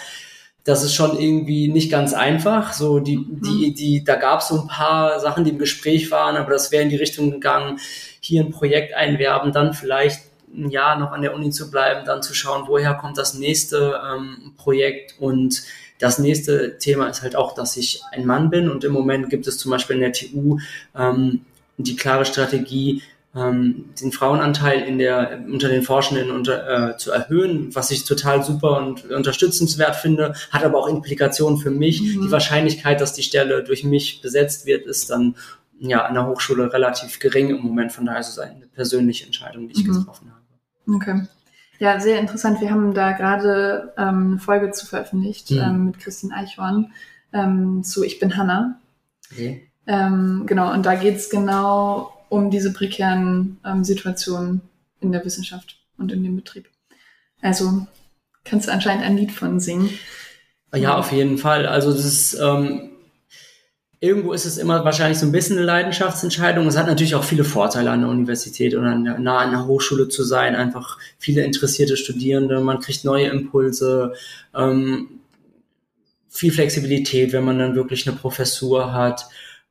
Das 0.64 0.84
ist 0.84 0.94
schon 0.94 1.18
irgendwie 1.18 1.70
nicht 1.70 1.90
ganz 1.90 2.14
einfach. 2.14 2.74
So 2.74 3.00
die, 3.00 3.26
die, 3.28 3.70
mhm. 3.70 3.76
die, 3.76 4.04
da 4.04 4.16
gab 4.16 4.42
es 4.42 4.50
so 4.50 4.62
ein 4.62 4.68
paar 4.68 5.20
Sachen, 5.20 5.44
die 5.44 5.52
im 5.52 5.60
Gespräch 5.60 6.12
waren, 6.12 6.36
aber 6.36 6.52
das 6.52 6.72
wäre 6.72 6.84
in 6.84 6.90
die 6.90 6.98
Richtung 6.98 7.32
gegangen, 7.32 7.80
hier 8.20 8.44
ein 8.44 8.52
Projekt 8.52 8.94
einwerben, 8.94 9.54
dann 9.54 9.74
vielleicht 9.74 10.22
ein 10.56 10.70
Jahr 10.70 10.98
noch 10.98 11.12
an 11.12 11.22
der 11.22 11.34
Uni 11.34 11.52
zu 11.52 11.70
bleiben, 11.70 12.06
dann 12.06 12.24
zu 12.24 12.34
schauen, 12.34 12.64
woher 12.68 12.94
kommt 12.96 13.18
das 13.18 13.34
nächste 13.34 14.00
ähm, 14.06 14.54
Projekt 14.58 15.16
und 15.20 15.64
das 16.00 16.20
nächste 16.20 16.78
Thema 16.78 17.08
ist 17.08 17.24
halt 17.24 17.36
auch, 17.36 17.54
dass 17.54 17.76
ich 17.76 18.02
ein 18.12 18.26
Mann 18.26 18.50
bin 18.50 18.70
und 18.70 18.84
im 18.84 18.92
Moment 18.92 19.30
gibt 19.30 19.48
es 19.48 19.58
zum 19.58 19.72
Beispiel 19.72 19.96
in 19.96 20.02
der 20.02 20.14
TU 20.14 20.60
ähm, 20.96 21.42
die 21.78 21.96
klare 21.96 22.26
Strategie, 22.26 23.02
ähm, 23.36 23.86
den 24.02 24.12
Frauenanteil 24.12 24.82
in 24.82 24.98
der, 24.98 25.44
unter 25.48 25.70
den 25.70 25.84
Forschenden 25.84 26.32
unter, 26.32 26.92
äh, 26.92 26.98
zu 26.98 27.12
erhöhen, 27.12 27.74
was 27.76 27.92
ich 27.92 28.04
total 28.04 28.44
super 28.44 28.78
und 28.78 29.10
unterstützenswert 29.10 29.96
finde, 29.96 30.34
hat 30.52 30.64
aber 30.64 30.80
auch 30.80 30.88
Implikationen 30.88 31.58
für 31.58 31.72
mich. 31.72 32.02
Mhm. 32.02 32.22
Die 32.24 32.32
Wahrscheinlichkeit, 32.32 33.02
dass 33.02 33.14
die 33.14 33.24
Stelle 33.24 33.64
durch 33.64 33.84
mich 33.84 34.22
besetzt 34.22 34.66
wird, 34.66 34.86
ist 34.86 35.10
dann 35.10 35.36
ja 35.80 36.06
an 36.06 36.16
der 36.16 36.26
Hochschule 36.26 36.74
relativ 36.74 37.20
gering 37.20 37.50
im 37.50 37.62
Moment. 37.62 37.92
Von 37.92 38.06
daher 38.06 38.22
ist 38.22 38.30
es 38.30 38.40
eine 38.40 38.66
persönliche 38.74 39.26
Entscheidung, 39.26 39.68
die 39.68 39.74
ich 39.80 39.86
mhm. 39.86 40.00
getroffen 40.00 40.32
habe. 40.32 40.37
Okay. 40.88 41.28
Ja, 41.80 42.00
sehr 42.00 42.20
interessant. 42.20 42.60
Wir 42.62 42.72
haben 42.72 42.94
da 42.94 43.12
gerade 43.12 43.94
ähm, 43.98 44.32
eine 44.32 44.40
Folge 44.40 44.72
zu 44.72 44.86
veröffentlicht 44.86 45.52
mhm. 45.52 45.60
ähm, 45.60 45.86
mit 45.86 46.00
Christine 46.00 46.36
Eichhorn 46.36 46.92
ähm, 47.34 47.84
zu 47.84 48.04
Ich 48.04 48.20
bin 48.20 48.36
Hanna. 48.36 48.80
Okay. 49.32 49.70
Ähm, 49.86 50.44
genau, 50.46 50.74
und 50.74 50.86
da 50.86 50.96
geht 50.96 51.16
es 51.16 51.30
genau 51.30 52.12
um 52.30 52.50
diese 52.50 52.74
prekären 52.74 53.58
ähm, 53.66 53.84
Situationen 53.84 54.62
in 55.00 55.12
der 55.12 55.24
Wissenschaft 55.24 55.80
und 55.98 56.12
in 56.12 56.24
dem 56.24 56.36
Betrieb. 56.36 56.68
Also 57.42 57.88
kannst 58.44 58.68
du 58.68 58.72
anscheinend 58.72 59.06
ein 59.06 59.18
Lied 59.18 59.32
von 59.32 59.60
singen. 59.60 59.90
Ja, 60.76 60.98
auf 60.98 61.12
jeden 61.12 61.38
Fall. 61.38 61.66
Also 61.66 61.92
das 61.92 62.04
ist 62.04 62.34
ähm, 62.34 62.90
irgendwo 64.00 64.34
ist 64.34 64.46
es 64.46 64.58
immer 64.58 64.86
wahrscheinlich 64.86 65.18
so 65.18 65.26
ein 65.26 65.32
bisschen 65.32 65.58
eine 65.58 65.66
Leidenschaftsentscheidung. 65.66 66.68
Es 66.68 66.78
hat 66.78 66.88
natürlich 66.88 67.16
auch 67.16 67.24
viele 67.24 67.44
Vorteile 67.44 67.92
an 67.92 68.02
der 68.02 68.10
Universität 68.10 68.76
oder 68.76 68.96
nah 68.96 69.40
an 69.40 69.52
der 69.52 69.66
Hochschule 69.66 70.08
zu 70.08 70.24
sein. 70.24 70.56
Einfach 70.56 71.00
viele 71.18 71.44
interessierte 71.44 71.98
Studierende, 71.98 72.60
man 72.60 72.80
kriegt 72.80 73.06
neue 73.06 73.28
Impulse, 73.28 74.14
ähm, 74.56 75.20
viel 76.30 76.52
Flexibilität, 76.52 77.34
wenn 77.34 77.44
man 77.44 77.58
dann 77.58 77.76
wirklich 77.76 78.08
eine 78.08 78.16
Professur 78.16 78.94
hat. 78.94 79.26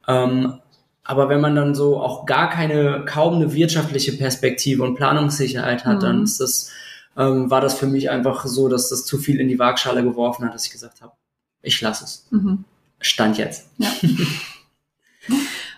Ähm, 0.08 0.60
aber 1.04 1.28
wenn 1.28 1.40
man 1.40 1.54
dann 1.54 1.76
so 1.76 2.00
auch 2.00 2.26
gar 2.26 2.50
keine, 2.50 3.04
kaum 3.04 3.36
eine 3.36 3.52
wirtschaftliche 3.52 4.12
Perspektive 4.12 4.82
und 4.82 4.96
Planungssicherheit 4.96 5.84
hat, 5.84 5.98
mhm. 5.98 6.00
dann 6.00 6.22
ist 6.24 6.40
das, 6.40 6.72
ähm, 7.16 7.48
war 7.48 7.60
das 7.60 7.78
für 7.78 7.86
mich 7.86 8.10
einfach 8.10 8.44
so, 8.44 8.68
dass 8.68 8.88
das 8.88 9.04
zu 9.04 9.18
viel 9.18 9.38
in 9.38 9.46
die 9.46 9.60
Waagschale 9.60 10.02
geworfen 10.02 10.44
hat, 10.44 10.54
dass 10.54 10.66
ich 10.66 10.72
gesagt 10.72 11.00
habe, 11.00 11.12
ich 11.62 11.80
lasse 11.80 12.04
es. 12.04 12.26
Mhm. 12.32 12.64
Stand 13.00 13.38
jetzt. 13.38 13.68
Ja. 13.78 13.90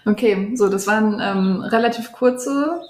Okay, 0.08 0.52
so, 0.54 0.68
das 0.68 0.86
waren 0.86 1.20
ähm, 1.20 1.60
relativ 1.60 2.12
kurze, 2.12 2.80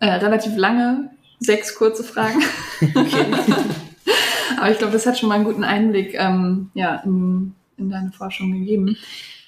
äh, 0.00 0.06
relativ 0.06 0.56
lange, 0.56 1.10
sechs 1.38 1.76
kurze 1.76 2.02
Fragen. 2.02 2.42
Okay. 2.80 3.26
Aber 4.58 4.70
ich 4.70 4.78
glaube, 4.78 4.92
das 4.92 5.06
hat 5.06 5.18
schon 5.18 5.28
mal 5.28 5.36
einen 5.36 5.44
guten 5.44 5.64
Einblick 5.64 6.14
ähm, 6.14 6.70
ja, 6.74 6.96
in, 7.04 7.54
in 7.76 7.90
deine 7.90 8.10
Forschung 8.10 8.52
gegeben. 8.52 8.96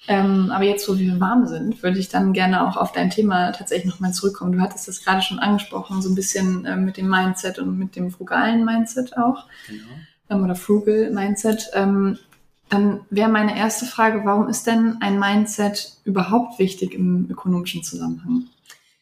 Ähm, 0.07 0.51
aber 0.51 0.65
jetzt, 0.65 0.89
wo 0.89 0.97
wir 0.97 1.21
warm 1.21 1.47
sind, 1.47 1.83
würde 1.83 1.99
ich 1.99 2.09
dann 2.09 2.33
gerne 2.33 2.67
auch 2.67 2.79
auf 2.79 2.93
dein 2.93 3.11
Thema 3.11 3.53
tatsächlich 3.53 3.93
nochmal 3.93 4.13
zurückkommen. 4.13 4.53
Du 4.53 4.61
hattest 4.61 4.89
das 4.89 5.05
gerade 5.05 5.21
schon 5.21 5.39
angesprochen, 5.39 6.01
so 6.01 6.09
ein 6.09 6.15
bisschen 6.15 6.65
äh, 6.65 6.77
mit 6.77 6.97
dem 6.97 7.11
Mindset 7.11 7.59
und 7.59 7.79
mit 7.79 7.95
dem 7.95 8.11
frugalen 8.11 8.65
Mindset 8.65 9.19
auch. 9.19 9.47
Genau. 9.67 9.85
Ähm, 10.31 10.45
oder 10.45 10.55
frugal 10.55 11.11
Mindset. 11.11 11.71
Dann 12.69 13.01
wäre 13.11 13.31
meine 13.31 13.57
erste 13.57 13.87
Frage, 13.87 14.23
warum 14.25 14.49
ist 14.49 14.67
denn 14.67 14.99
ein 15.01 15.19
Mindset 15.19 15.93
überhaupt 16.05 16.59
wichtig 16.59 16.95
im 16.95 17.29
ökonomischen 17.31 17.83
Zusammenhang? 17.83 18.45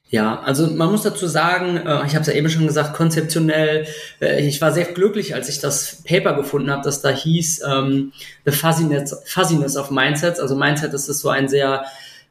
Ja, 0.08 0.40
also 0.40 0.68
man 0.68 0.92
muss 0.92 1.02
dazu 1.02 1.26
sagen, 1.26 1.78
äh, 1.78 2.06
ich 2.06 2.14
habe 2.14 2.20
es 2.20 2.28
ja 2.28 2.34
eben 2.34 2.48
schon 2.48 2.66
gesagt, 2.66 2.94
konzeptionell, 2.94 3.86
äh, 4.20 4.46
ich 4.46 4.60
war 4.60 4.70
sehr 4.70 4.84
glücklich, 4.84 5.34
als 5.34 5.48
ich 5.48 5.58
das 5.58 6.02
Paper 6.04 6.34
gefunden 6.34 6.70
habe, 6.70 6.82
das 6.84 7.02
da 7.02 7.08
hieß 7.08 7.62
ähm, 7.68 8.12
The 8.44 8.52
Fuzziness, 8.52 9.20
Fuzziness 9.26 9.76
of 9.76 9.90
Mindsets. 9.90 10.38
Also 10.38 10.54
Mindset, 10.54 10.94
das 10.94 11.08
ist 11.08 11.18
so 11.18 11.28
ein 11.28 11.48
sehr 11.48 11.84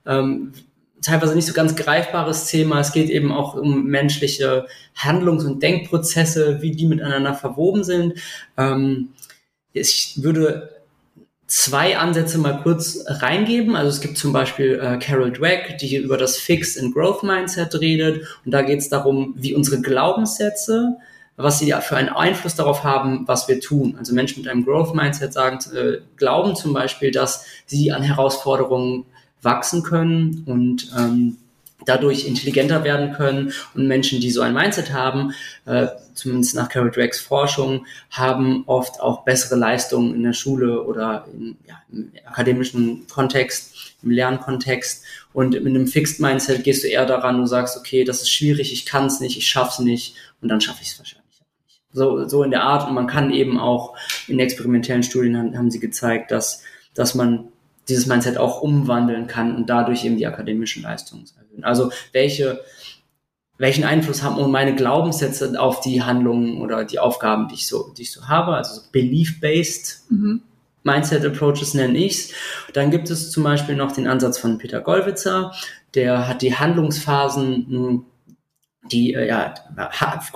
ähm, 0.05 0.53
teilweise 1.01 1.35
nicht 1.35 1.45
so 1.45 1.53
ganz 1.53 1.75
greifbares 1.75 2.45
Thema. 2.45 2.79
Es 2.79 2.93
geht 2.93 3.09
eben 3.09 3.33
auch 3.33 3.55
um 3.55 3.85
menschliche 3.85 4.67
Handlungs- 4.95 5.43
und 5.43 5.61
Denkprozesse, 5.61 6.61
wie 6.61 6.71
die 6.71 6.87
miteinander 6.87 7.33
verwoben 7.33 7.83
sind. 7.83 8.13
Ähm, 8.57 9.09
ich 9.73 10.23
würde 10.23 10.74
zwei 11.47 11.97
Ansätze 11.97 12.37
mal 12.37 12.61
kurz 12.61 13.03
reingeben. 13.07 13.75
Also 13.75 13.89
es 13.89 14.01
gibt 14.01 14.17
zum 14.17 14.33
Beispiel 14.33 14.79
äh, 14.81 14.97
Carol 14.97 15.31
Dweck, 15.31 15.77
die 15.77 15.87
hier 15.87 16.01
über 16.01 16.17
das 16.17 16.37
Fix 16.37 16.77
and 16.77 16.93
Growth 16.93 17.23
Mindset 17.23 17.73
redet. 17.79 18.25
Und 18.43 18.51
da 18.51 18.61
geht 18.61 18.79
es 18.79 18.89
darum, 18.89 19.35
wie 19.37 19.53
unsere 19.53 19.81
Glaubenssätze, 19.81 20.97
was 21.37 21.59
sie 21.59 21.73
für 21.81 21.97
einen 21.97 22.09
Einfluss 22.09 22.55
darauf 22.55 22.83
haben, 22.83 23.27
was 23.27 23.47
wir 23.47 23.59
tun. 23.59 23.95
Also 23.97 24.13
Menschen 24.13 24.41
mit 24.41 24.51
einem 24.51 24.65
Growth 24.65 24.95
Mindset 24.95 25.33
sagen, 25.33 25.59
äh, 25.75 25.97
glauben 26.15 26.55
zum 26.55 26.73
Beispiel, 26.73 27.11
dass 27.11 27.45
sie 27.65 27.91
an 27.91 28.01
Herausforderungen 28.01 29.05
wachsen 29.41 29.83
können 29.83 30.43
und 30.47 30.91
ähm, 30.97 31.37
dadurch 31.85 32.25
intelligenter 32.25 32.83
werden 32.83 33.13
können. 33.13 33.53
Und 33.73 33.87
Menschen, 33.87 34.19
die 34.19 34.31
so 34.31 34.41
ein 34.41 34.53
Mindset 34.53 34.93
haben, 34.93 35.33
äh, 35.65 35.87
zumindest 36.13 36.55
nach 36.55 36.69
Carol 36.69 36.91
Dwecks 36.91 37.19
Forschung, 37.19 37.85
haben 38.09 38.63
oft 38.67 39.01
auch 39.01 39.23
bessere 39.23 39.55
Leistungen 39.55 40.15
in 40.15 40.23
der 40.23 40.33
Schule 40.33 40.83
oder 40.83 41.27
in, 41.33 41.57
ja, 41.67 41.75
im 41.91 42.11
akademischen 42.25 43.07
Kontext, 43.07 43.95
im 44.03 44.11
Lernkontext. 44.11 45.03
Und 45.33 45.51
mit 45.51 45.67
einem 45.67 45.87
Fixed 45.87 46.19
Mindset 46.19 46.63
gehst 46.63 46.83
du 46.83 46.87
eher 46.87 47.05
daran, 47.05 47.37
du 47.37 47.45
sagst, 47.45 47.77
okay, 47.77 48.03
das 48.03 48.21
ist 48.21 48.31
schwierig, 48.31 48.71
ich 48.71 48.85
kann 48.85 49.07
es 49.07 49.19
nicht, 49.19 49.37
ich 49.37 49.47
schaff's 49.47 49.79
nicht 49.79 50.15
und 50.41 50.49
dann 50.49 50.61
schaffe 50.61 50.79
ich 50.81 50.89
es 50.89 50.99
wahrscheinlich. 50.99 51.25
So, 51.91 52.27
so 52.27 52.43
in 52.43 52.51
der 52.51 52.63
Art. 52.63 52.87
Und 52.87 52.93
man 52.93 53.07
kann 53.07 53.31
eben 53.31 53.59
auch 53.59 53.95
in 54.27 54.39
experimentellen 54.39 55.03
Studien 55.03 55.37
haben, 55.37 55.57
haben 55.57 55.71
sie 55.71 55.79
gezeigt, 55.79 56.31
dass, 56.31 56.61
dass 56.93 57.15
man 57.15 57.47
dieses 57.87 58.05
Mindset 58.05 58.37
auch 58.37 58.61
umwandeln 58.61 59.27
kann 59.27 59.55
und 59.55 59.69
dadurch 59.69 60.03
eben 60.05 60.17
die 60.17 60.27
akademischen 60.27 60.83
Leistungen 60.83 61.25
erhöhen. 61.55 61.63
Also 61.63 61.91
welche, 62.11 62.61
welchen 63.57 63.83
Einfluss 63.83 64.23
haben 64.23 64.51
meine 64.51 64.75
Glaubenssätze 64.75 65.59
auf 65.59 65.81
die 65.81 66.03
Handlungen 66.03 66.61
oder 66.61 66.83
die 66.83 66.99
Aufgaben, 66.99 67.47
die 67.47 67.55
ich 67.55 67.67
so, 67.67 67.93
die 67.97 68.03
ich 68.03 68.11
so 68.11 68.27
habe, 68.27 68.55
also 68.55 68.75
so 68.75 68.81
belief-based 68.91 70.05
mhm. 70.09 70.41
Mindset 70.83 71.25
Approaches 71.25 71.73
nenne 71.73 71.97
ich's. 71.97 72.31
Dann 72.73 72.91
gibt 72.91 73.09
es 73.09 73.31
zum 73.31 73.43
Beispiel 73.43 73.75
noch 73.75 73.91
den 73.93 74.07
Ansatz 74.07 74.37
von 74.37 74.59
Peter 74.59 74.81
Gollwitzer, 74.81 75.51
der 75.95 76.27
hat 76.27 76.43
die 76.43 76.55
Handlungsphasen 76.55 77.65
hm, 77.67 78.05
die 78.91 79.13
äh, 79.13 79.27
ja, 79.27 79.53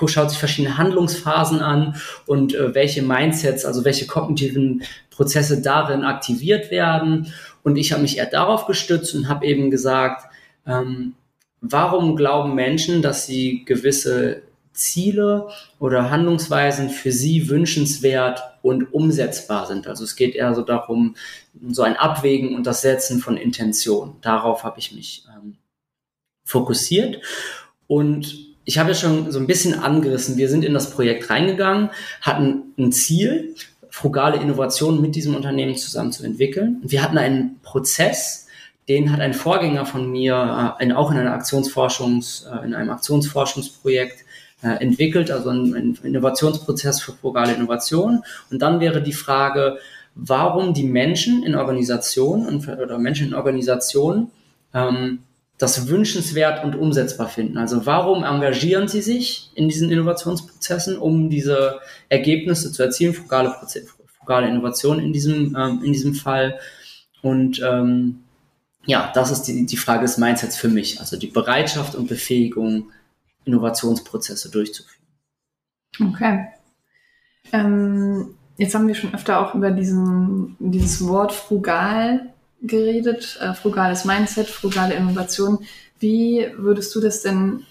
schaut 0.08 0.32
sich 0.32 0.40
verschiedene 0.40 0.78
Handlungsphasen 0.78 1.62
an 1.62 1.96
und 2.26 2.56
äh, 2.56 2.74
welche 2.74 3.04
Mindsets, 3.04 3.66
also 3.66 3.86
welche 3.86 4.08
kognitiven 4.08 4.84
Prozesse 5.12 5.62
darin 5.62 6.04
aktiviert 6.04 6.72
werden. 6.72 7.32
Und 7.62 7.76
ich 7.76 7.92
habe 7.92 8.02
mich 8.02 8.18
eher 8.18 8.26
darauf 8.26 8.66
gestützt 8.66 9.14
und 9.14 9.28
habe 9.28 9.46
eben 9.46 9.70
gesagt, 9.70 10.29
ähm, 10.66 11.14
warum 11.62 12.16
glauben 12.16 12.56
Menschen, 12.56 13.02
dass 13.02 13.26
sie 13.26 13.66
gewisse 13.66 14.44
Ziele 14.80 15.50
oder 15.80 16.10
Handlungsweisen 16.10 16.90
für 16.90 17.12
sie 17.12 17.50
wünschenswert 17.50 18.42
und 18.62 18.94
umsetzbar 18.94 19.68
sind. 19.68 19.88
Also 19.88 20.04
es 20.04 20.16
geht 20.16 20.36
eher 20.36 20.56
so 20.56 20.62
darum, 20.62 21.16
so 21.70 21.84
ein 21.84 21.98
Abwägen 21.98 22.56
und 22.56 22.66
das 22.66 22.82
Setzen 22.82 23.20
von 23.20 23.38
Intention. 23.38 24.16
Darauf 24.22 24.64
habe 24.64 24.80
ich 24.80 24.94
mich 24.94 25.26
ähm, 25.36 25.58
fokussiert. 26.46 27.22
Und 27.88 28.50
ich 28.66 28.78
habe 28.78 28.90
ja 28.90 28.96
schon 28.96 29.32
so 29.32 29.40
ein 29.40 29.48
bisschen 29.48 29.74
angerissen, 29.74 30.38
wir 30.38 30.50
sind 30.50 30.64
in 30.64 30.74
das 30.74 30.92
Projekt 30.92 31.30
reingegangen, 31.30 31.90
hatten 32.22 32.74
ein 32.78 32.92
Ziel, 32.92 33.56
frugale 33.90 34.38
Innovationen 34.38 35.02
mit 35.02 35.16
diesem 35.16 35.36
Unternehmen 35.36 35.76
zusammen 35.76 36.12
zu 36.12 36.24
entwickeln. 36.24 36.80
Wir 36.84 37.02
hatten 37.02 37.18
einen 37.18 37.60
Prozess, 37.64 38.48
den 38.90 39.12
hat 39.12 39.22
ein 39.22 39.36
Vorgänger 39.36 39.86
von 39.86 40.12
mir 40.12 40.78
äh, 40.80 40.84
in, 40.84 40.92
auch 40.92 41.12
in 41.12 41.18
einer 41.18 41.34
Aktionsforschungs, 41.34 42.48
äh, 42.52 42.66
in 42.66 42.74
einem 42.74 42.90
Aktionsforschungsprojekt 42.90 44.26
äh, 44.64 44.84
entwickelt, 44.84 45.32
also 45.32 45.52
ein, 45.52 45.76
ein, 45.76 46.00
Innovationsprozess 46.04 47.02
für 47.02 47.14
frugale 47.14 47.54
Innovation. 47.54 48.24
Und 48.50 48.62
dann 48.62 48.80
wäre 48.80 49.02
die 49.02 49.14
Frage, 49.14 49.78
warum 50.16 50.74
die 50.74 50.84
Menschen 50.84 51.44
in 51.44 51.56
Organisationen 51.56 52.68
oder 52.68 52.98
Menschen 52.98 53.28
in 53.28 53.36
Organisationen 53.36 54.32
ähm, 54.74 55.20
das 55.60 55.88
wünschenswert 55.88 56.64
und 56.64 56.76
umsetzbar 56.76 57.28
finden. 57.28 57.58
Also 57.58 57.86
warum 57.86 58.24
engagieren 58.24 58.88
Sie 58.88 59.02
sich 59.02 59.52
in 59.56 59.68
diesen 59.70 59.92
Innovationsprozessen, 59.92 60.98
um 60.98 61.30
diese 61.30 61.80
Ergebnisse 62.08 62.72
zu 62.72 62.82
erzielen, 62.82 63.14
frugale, 63.14 63.52
Proze 63.52 63.84
frugale 64.20 64.48
Innovation 64.48 65.00
in 65.00 65.14
diesem, 65.14 65.56
ähm, 65.56 65.82
in 65.84 65.94
diesem 65.94 66.16
Fall. 66.16 66.60
Und 67.22 67.62
ähm, 67.62 68.24
ja, 68.86 69.12
das 69.14 69.32
ist 69.32 69.44
die, 69.44 69.66
die 69.66 69.78
Frage 69.78 70.02
des 70.02 70.18
Mindsets 70.18 70.58
für 70.58 70.70
mich, 70.70 71.00
also 71.00 71.18
die 71.18 71.28
Bereitschaft 71.28 71.96
und 71.96 72.08
Befähigung, 72.08 72.92
Innovationsprozesse 73.46 74.50
durchzuführen. 74.50 75.06
Okay. 76.00 76.48
Ähm, 77.52 78.36
jetzt 78.58 78.76
haben 78.76 78.88
wir 78.88 78.96
schon 78.96 79.14
öfter 79.14 79.40
auch 79.40 79.56
über 79.56 79.72
diesen, 79.72 80.56
dieses 80.60 81.06
Wort 81.06 81.32
frugal 81.32 82.34
geredet, 82.62 83.40
äh, 83.42 83.54
frugales 83.54 84.06
Mindset, 84.06 84.48
frugale 84.48 84.96
Innovation. 84.96 85.66
Wie 86.00 86.48
würdest 86.58 86.94
du 86.96 87.02
das 87.02 87.22
denn 87.22 87.66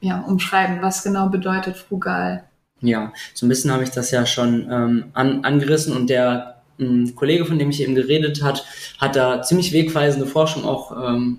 ja, 0.00 0.20
umschreiben? 0.20 0.82
Was 0.82 1.02
genau 1.02 1.28
bedeutet 1.28 1.76
frugal? 1.76 2.44
Ja, 2.80 3.12
so 3.34 3.46
ein 3.46 3.48
bisschen 3.48 3.72
habe 3.72 3.82
ich 3.82 3.90
das 3.90 4.10
ja 4.10 4.24
schon 4.26 4.70
ähm, 4.70 5.04
an, 5.12 5.44
angerissen 5.44 5.96
und 5.96 6.08
der 6.08 6.57
ein 6.78 7.14
Kollege, 7.14 7.44
von 7.44 7.58
dem 7.58 7.70
ich 7.70 7.82
eben 7.82 7.94
geredet 7.94 8.42
hat, 8.42 8.64
hat 8.98 9.16
da 9.16 9.42
ziemlich 9.42 9.72
wegweisende 9.72 10.26
Forschung 10.26 10.64
auch 10.64 10.92
ähm, 10.92 11.38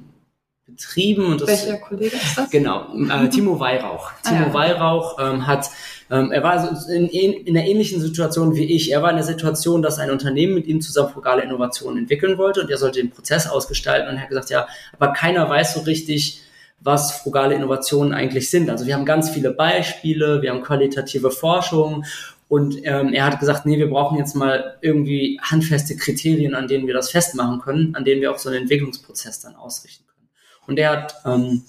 betrieben. 0.65 1.25
Und 1.25 1.41
das, 1.41 1.49
Welcher 1.49 1.77
Kollege 1.77 2.15
ist 2.15 2.37
das? 2.37 2.49
Genau, 2.49 2.87
äh, 2.93 3.29
Timo 3.29 3.59
Weihrauch. 3.59 4.11
Ah, 4.11 4.29
Timo 4.29 4.45
ja. 4.47 4.53
Weihrauch 4.53 5.17
ähm, 5.19 5.47
hat 5.47 5.69
ähm, 6.11 6.31
er 6.31 6.41
war 6.41 6.89
in, 6.89 7.07
in, 7.07 7.55
einer 7.55 7.67
ähnlichen 7.67 8.01
Situation 8.01 8.55
wie 8.55 8.63
ich. 8.63 8.91
Er 8.91 9.03
war 9.03 9.11
in 9.11 9.17
der 9.17 9.25
Situation, 9.25 9.81
dass 9.81 9.99
ein 9.99 10.09
Unternehmen 10.09 10.55
mit 10.55 10.65
ihm 10.65 10.81
zusammen 10.81 11.13
frugale 11.13 11.43
Innovationen 11.43 11.99
entwickeln 11.99 12.37
wollte 12.37 12.61
und 12.61 12.71
er 12.71 12.77
sollte 12.77 12.99
den 12.99 13.11
Prozess 13.11 13.47
ausgestalten 13.47 14.09
und 14.09 14.15
er 14.15 14.21
hat 14.23 14.29
gesagt, 14.29 14.49
ja, 14.49 14.67
aber 14.97 15.13
keiner 15.13 15.47
weiß 15.47 15.75
so 15.75 15.81
richtig, 15.81 16.41
was 16.81 17.11
frugale 17.11 17.55
Innovationen 17.55 18.13
eigentlich 18.13 18.49
sind. 18.49 18.69
Also 18.69 18.85
wir 18.87 18.95
haben 18.95 19.05
ganz 19.05 19.29
viele 19.29 19.51
Beispiele, 19.51 20.41
wir 20.41 20.51
haben 20.51 20.63
qualitative 20.63 21.29
Forschung 21.29 22.05
und 22.49 22.77
ähm, 22.83 23.13
er 23.13 23.25
hat 23.25 23.39
gesagt, 23.39 23.67
nee, 23.67 23.77
wir 23.77 23.89
brauchen 23.89 24.17
jetzt 24.17 24.35
mal 24.35 24.79
irgendwie 24.81 25.39
handfeste 25.39 25.95
Kriterien, 25.95 26.55
an 26.55 26.67
denen 26.67 26.87
wir 26.87 26.95
das 26.95 27.11
festmachen 27.11 27.61
können, 27.61 27.95
an 27.95 28.03
denen 28.03 28.21
wir 28.21 28.31
auch 28.31 28.39
so 28.39 28.49
einen 28.49 28.63
Entwicklungsprozess 28.63 29.39
dann 29.39 29.55
ausrichten 29.55 30.03
können. 30.07 30.27
Und 30.65 30.79
er 30.79 30.89
hat 30.89 31.15
ähm, 31.25 31.61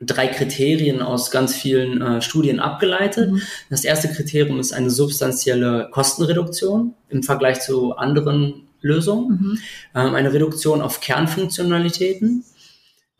drei 0.00 0.26
Kriterien 0.26 1.02
aus 1.02 1.30
ganz 1.30 1.54
vielen 1.54 2.02
äh, 2.02 2.20
Studien 2.20 2.58
abgeleitet. 2.58 3.30
Mhm. 3.30 3.42
Das 3.70 3.84
erste 3.84 4.08
Kriterium 4.08 4.58
ist 4.58 4.72
eine 4.72 4.90
substanzielle 4.90 5.88
Kostenreduktion 5.92 6.94
im 7.08 7.22
Vergleich 7.22 7.60
zu 7.60 7.94
anderen 7.96 8.68
Lösungen, 8.80 9.30
mhm. 9.30 9.58
ähm, 9.94 10.14
eine 10.16 10.32
Reduktion 10.32 10.80
auf 10.80 11.00
Kernfunktionalitäten. 11.00 12.44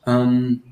Ähm, 0.05 0.63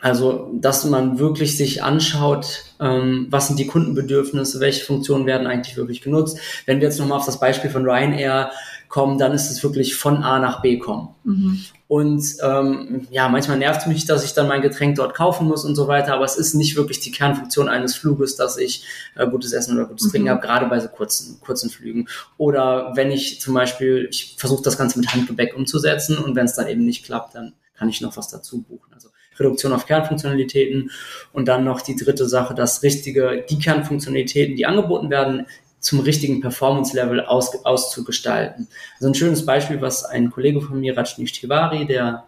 also, 0.00 0.50
dass 0.54 0.84
man 0.84 1.18
wirklich 1.18 1.56
sich 1.56 1.82
anschaut, 1.82 2.64
ähm, 2.80 3.26
was 3.30 3.48
sind 3.48 3.58
die 3.58 3.66
Kundenbedürfnisse, 3.66 4.60
welche 4.60 4.84
Funktionen 4.84 5.26
werden 5.26 5.48
eigentlich 5.48 5.76
wirklich 5.76 6.02
genutzt. 6.02 6.38
Wenn 6.66 6.80
wir 6.80 6.86
jetzt 6.86 7.00
nochmal 7.00 7.18
auf 7.18 7.26
das 7.26 7.40
Beispiel 7.40 7.70
von 7.70 7.84
Ryanair 7.84 8.52
kommen, 8.88 9.18
dann 9.18 9.32
ist 9.32 9.50
es 9.50 9.62
wirklich 9.62 9.96
von 9.96 10.22
A 10.22 10.38
nach 10.38 10.62
B 10.62 10.78
kommen. 10.78 11.08
Mhm. 11.24 11.64
Und 11.88 12.24
ähm, 12.42 13.08
ja, 13.10 13.28
manchmal 13.28 13.58
nervt 13.58 13.86
mich, 13.86 14.04
dass 14.04 14.24
ich 14.24 14.34
dann 14.34 14.46
mein 14.46 14.62
Getränk 14.62 14.96
dort 14.96 15.14
kaufen 15.14 15.48
muss 15.48 15.64
und 15.64 15.74
so 15.74 15.88
weiter, 15.88 16.14
aber 16.14 16.24
es 16.24 16.36
ist 16.36 16.54
nicht 16.54 16.76
wirklich 16.76 17.00
die 17.00 17.10
Kernfunktion 17.10 17.68
eines 17.68 17.96
Fluges, 17.96 18.36
dass 18.36 18.56
ich 18.56 18.84
äh, 19.16 19.26
gutes 19.26 19.52
Essen 19.52 19.74
oder 19.76 19.86
gutes 19.86 20.06
mhm. 20.06 20.10
Trinken 20.10 20.30
habe, 20.30 20.40
gerade 20.40 20.66
bei 20.66 20.78
so 20.78 20.88
kurzen, 20.88 21.40
kurzen 21.40 21.70
Flügen. 21.70 22.06
Oder 22.36 22.92
wenn 22.94 23.10
ich 23.10 23.40
zum 23.40 23.54
Beispiel, 23.54 24.06
ich 24.10 24.36
versuche 24.38 24.62
das 24.62 24.78
Ganze 24.78 24.98
mit 24.98 25.12
Handgepäck 25.12 25.56
umzusetzen 25.56 26.18
und 26.18 26.36
wenn 26.36 26.46
es 26.46 26.54
dann 26.54 26.68
eben 26.68 26.84
nicht 26.84 27.04
klappt, 27.04 27.34
dann 27.34 27.54
kann 27.74 27.88
ich 27.88 28.00
noch 28.00 28.16
was 28.16 28.28
dazu 28.28 28.62
buchen. 28.62 28.92
Also 28.92 29.08
Reduktion 29.38 29.72
auf 29.72 29.86
Kernfunktionalitäten 29.86 30.90
und 31.32 31.46
dann 31.48 31.64
noch 31.64 31.80
die 31.80 31.96
dritte 31.96 32.28
Sache, 32.28 32.54
dass 32.54 32.82
richtige, 32.82 33.44
die 33.48 33.58
Kernfunktionalitäten, 33.58 34.56
die 34.56 34.66
angeboten 34.66 35.10
werden, 35.10 35.46
zum 35.80 36.00
richtigen 36.00 36.40
Performance-Level 36.40 37.24
aus, 37.24 37.64
auszugestalten. 37.64 38.68
Also 38.94 39.08
ein 39.08 39.14
schönes 39.14 39.46
Beispiel, 39.46 39.80
was 39.80 40.04
ein 40.04 40.30
Kollege 40.30 40.60
von 40.60 40.80
mir, 40.80 40.96
Rajneesh 40.96 41.32
Tiwari, 41.32 41.86
der 41.86 42.24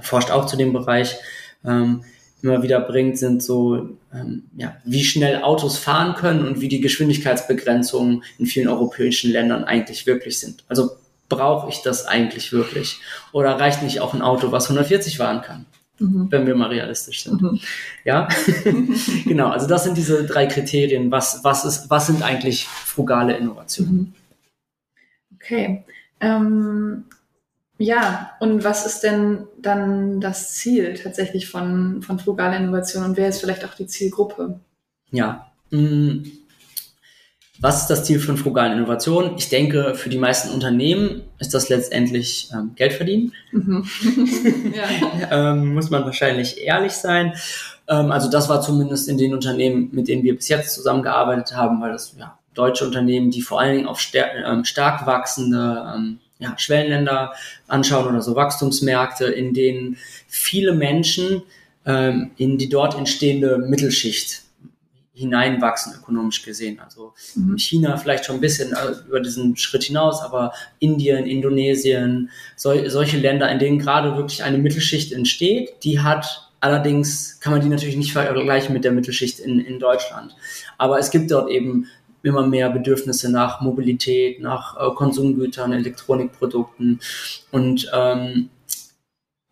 forscht 0.00 0.30
auch 0.30 0.46
zu 0.46 0.56
dem 0.56 0.72
Bereich, 0.72 1.16
ähm, 1.64 2.04
immer 2.42 2.62
wieder 2.62 2.80
bringt, 2.80 3.18
sind 3.18 3.42
so, 3.42 3.96
ähm, 4.12 4.44
ja, 4.56 4.76
wie 4.84 5.04
schnell 5.04 5.42
Autos 5.42 5.78
fahren 5.78 6.14
können 6.14 6.46
und 6.46 6.60
wie 6.60 6.68
die 6.68 6.80
Geschwindigkeitsbegrenzungen 6.80 8.22
in 8.38 8.46
vielen 8.46 8.68
europäischen 8.68 9.30
Ländern 9.30 9.64
eigentlich 9.64 10.06
wirklich 10.06 10.38
sind. 10.38 10.64
Also 10.68 10.90
brauche 11.30 11.70
ich 11.70 11.80
das 11.80 12.06
eigentlich 12.06 12.52
wirklich? 12.52 13.00
Oder 13.32 13.58
reicht 13.58 13.82
nicht 13.82 14.00
auch 14.00 14.12
ein 14.12 14.22
Auto, 14.22 14.52
was 14.52 14.64
140 14.64 15.16
fahren 15.16 15.40
kann? 15.40 15.66
Mhm. 16.04 16.32
wenn 16.32 16.46
wir 16.46 16.54
mal 16.54 16.68
realistisch 16.68 17.24
sind. 17.24 17.40
Mhm. 17.40 17.60
Ja, 18.04 18.28
genau. 19.24 19.48
Also 19.48 19.66
das 19.66 19.84
sind 19.84 19.96
diese 19.96 20.24
drei 20.24 20.46
Kriterien. 20.46 21.10
Was, 21.10 21.42
was, 21.42 21.64
ist, 21.64 21.90
was 21.90 22.06
sind 22.06 22.22
eigentlich 22.22 22.66
frugale 22.66 23.36
Innovationen? 23.36 23.96
Mhm. 23.96 24.14
Okay. 25.36 25.84
Ähm, 26.20 27.04
ja, 27.78 28.30
und 28.40 28.64
was 28.64 28.86
ist 28.86 29.00
denn 29.00 29.46
dann 29.60 30.20
das 30.20 30.54
Ziel 30.54 30.94
tatsächlich 30.94 31.48
von, 31.48 32.02
von 32.02 32.18
frugaler 32.18 32.56
Innovation 32.56 33.04
und 33.04 33.16
wer 33.16 33.28
ist 33.28 33.40
vielleicht 33.40 33.64
auch 33.64 33.74
die 33.74 33.86
Zielgruppe? 33.86 34.60
Ja. 35.10 35.50
Was 37.64 37.80
ist 37.80 37.86
das 37.86 38.04
Ziel 38.04 38.20
von 38.20 38.36
frugalen 38.36 38.76
Innovationen? 38.76 39.38
Ich 39.38 39.48
denke, 39.48 39.94
für 39.94 40.10
die 40.10 40.18
meisten 40.18 40.50
Unternehmen 40.50 41.22
ist 41.38 41.54
das 41.54 41.70
letztendlich 41.70 42.50
ähm, 42.52 42.72
Geld 42.76 42.92
verdienen. 42.92 43.32
Mhm. 43.52 43.86
ja. 44.74 45.30
ähm, 45.52 45.72
muss 45.72 45.88
man 45.88 46.04
wahrscheinlich 46.04 46.60
ehrlich 46.60 46.92
sein. 46.92 47.32
Ähm, 47.88 48.12
also 48.12 48.28
das 48.28 48.50
war 48.50 48.60
zumindest 48.60 49.08
in 49.08 49.16
den 49.16 49.32
Unternehmen, 49.32 49.88
mit 49.92 50.08
denen 50.08 50.24
wir 50.24 50.36
bis 50.36 50.48
jetzt 50.48 50.74
zusammengearbeitet 50.74 51.56
haben, 51.56 51.80
weil 51.80 51.92
das 51.92 52.14
ja, 52.18 52.38
deutsche 52.52 52.84
Unternehmen, 52.84 53.30
die 53.30 53.40
vor 53.40 53.60
allen 53.60 53.76
Dingen 53.76 53.88
auf 53.88 53.98
star 53.98 54.26
ähm, 54.44 54.66
stark 54.66 55.06
wachsende 55.06 55.90
ähm, 55.96 56.18
ja, 56.40 56.52
Schwellenländer 56.58 57.32
anschauen 57.66 58.06
oder 58.08 58.20
so 58.20 58.36
Wachstumsmärkte, 58.36 59.24
in 59.24 59.54
denen 59.54 59.96
viele 60.28 60.74
Menschen 60.74 61.40
ähm, 61.86 62.32
in 62.36 62.58
die 62.58 62.68
dort 62.68 62.94
entstehende 62.94 63.56
Mittelschicht 63.56 64.43
hineinwachsen, 65.14 65.94
ökonomisch 65.96 66.42
gesehen. 66.42 66.80
Also 66.80 67.14
mhm. 67.36 67.56
China 67.56 67.96
vielleicht 67.96 68.24
schon 68.24 68.36
ein 68.36 68.40
bisschen 68.40 68.72
äh, 68.72 69.06
über 69.08 69.20
diesen 69.20 69.56
Schritt 69.56 69.84
hinaus, 69.84 70.20
aber 70.20 70.52
Indien, 70.80 71.26
Indonesien, 71.26 72.30
sol 72.56 72.90
solche 72.90 73.16
Länder, 73.16 73.50
in 73.50 73.58
denen 73.58 73.78
gerade 73.78 74.16
wirklich 74.16 74.42
eine 74.42 74.58
Mittelschicht 74.58 75.12
entsteht, 75.12 75.84
die 75.84 76.00
hat 76.00 76.50
allerdings, 76.60 77.38
kann 77.40 77.52
man 77.52 77.62
die 77.62 77.68
natürlich 77.68 77.96
nicht 77.96 78.12
vergleichen 78.12 78.72
mit 78.72 78.84
der 78.84 78.92
Mittelschicht 78.92 79.38
in, 79.38 79.60
in 79.60 79.78
Deutschland. 79.78 80.34
Aber 80.78 80.98
es 80.98 81.10
gibt 81.10 81.30
dort 81.30 81.50
eben 81.50 81.86
immer 82.24 82.46
mehr 82.46 82.70
Bedürfnisse 82.70 83.30
nach 83.30 83.60
Mobilität, 83.60 84.40
nach 84.40 84.76
äh, 84.76 84.94
Konsumgütern, 84.94 85.72
Elektronikprodukten. 85.72 87.00
Und 87.50 87.90
ähm, 87.94 88.48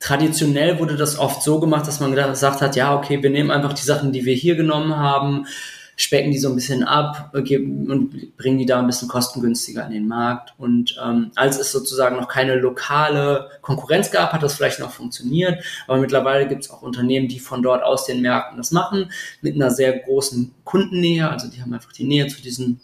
traditionell 0.02 0.80
wurde 0.80 0.96
das 0.96 1.18
oft 1.18 1.42
so 1.42 1.60
gemacht, 1.60 1.86
dass 1.86 2.00
man 2.00 2.14
gesagt 2.14 2.60
hat, 2.60 2.76
ja, 2.76 2.96
okay, 2.96 3.22
wir 3.22 3.30
nehmen 3.30 3.50
einfach 3.50 3.72
die 3.72 3.84
Sachen, 3.84 4.12
die 4.12 4.24
wir 4.24 4.34
hier 4.34 4.56
genommen 4.56 4.96
haben, 4.96 5.46
specken 5.94 6.32
die 6.32 6.38
so 6.38 6.48
ein 6.48 6.56
bisschen 6.56 6.82
ab 6.82 7.30
äh, 7.34 7.56
und 7.58 8.36
bringen 8.36 8.58
die 8.58 8.66
da 8.66 8.80
ein 8.80 8.86
bisschen 8.86 9.08
kostengünstiger 9.08 9.86
in 9.86 9.92
den 9.92 10.08
Markt. 10.08 10.54
Und 10.58 10.98
ähm, 11.02 11.30
als 11.36 11.60
es 11.60 11.70
sozusagen 11.70 12.16
noch 12.16 12.26
keine 12.26 12.56
lokale 12.56 13.48
Konkurrenz 13.60 14.10
gab, 14.10 14.32
hat 14.32 14.42
das 14.42 14.54
vielleicht 14.54 14.80
noch 14.80 14.90
funktioniert. 14.90 15.62
Aber 15.86 15.98
mittlerweile 15.98 16.48
gibt 16.48 16.64
es 16.64 16.70
auch 16.70 16.82
Unternehmen, 16.82 17.28
die 17.28 17.38
von 17.38 17.62
dort 17.62 17.84
aus 17.84 18.04
den 18.04 18.22
Märkten 18.22 18.56
das 18.56 18.72
machen, 18.72 19.12
mit 19.40 19.54
einer 19.54 19.70
sehr 19.70 19.96
großen 20.00 20.52
Kundennähe. 20.64 21.30
Also 21.30 21.48
die 21.48 21.62
haben 21.62 21.72
einfach 21.72 21.92
die 21.92 22.04
Nähe 22.04 22.26
zu 22.26 22.42
diesen 22.42 22.80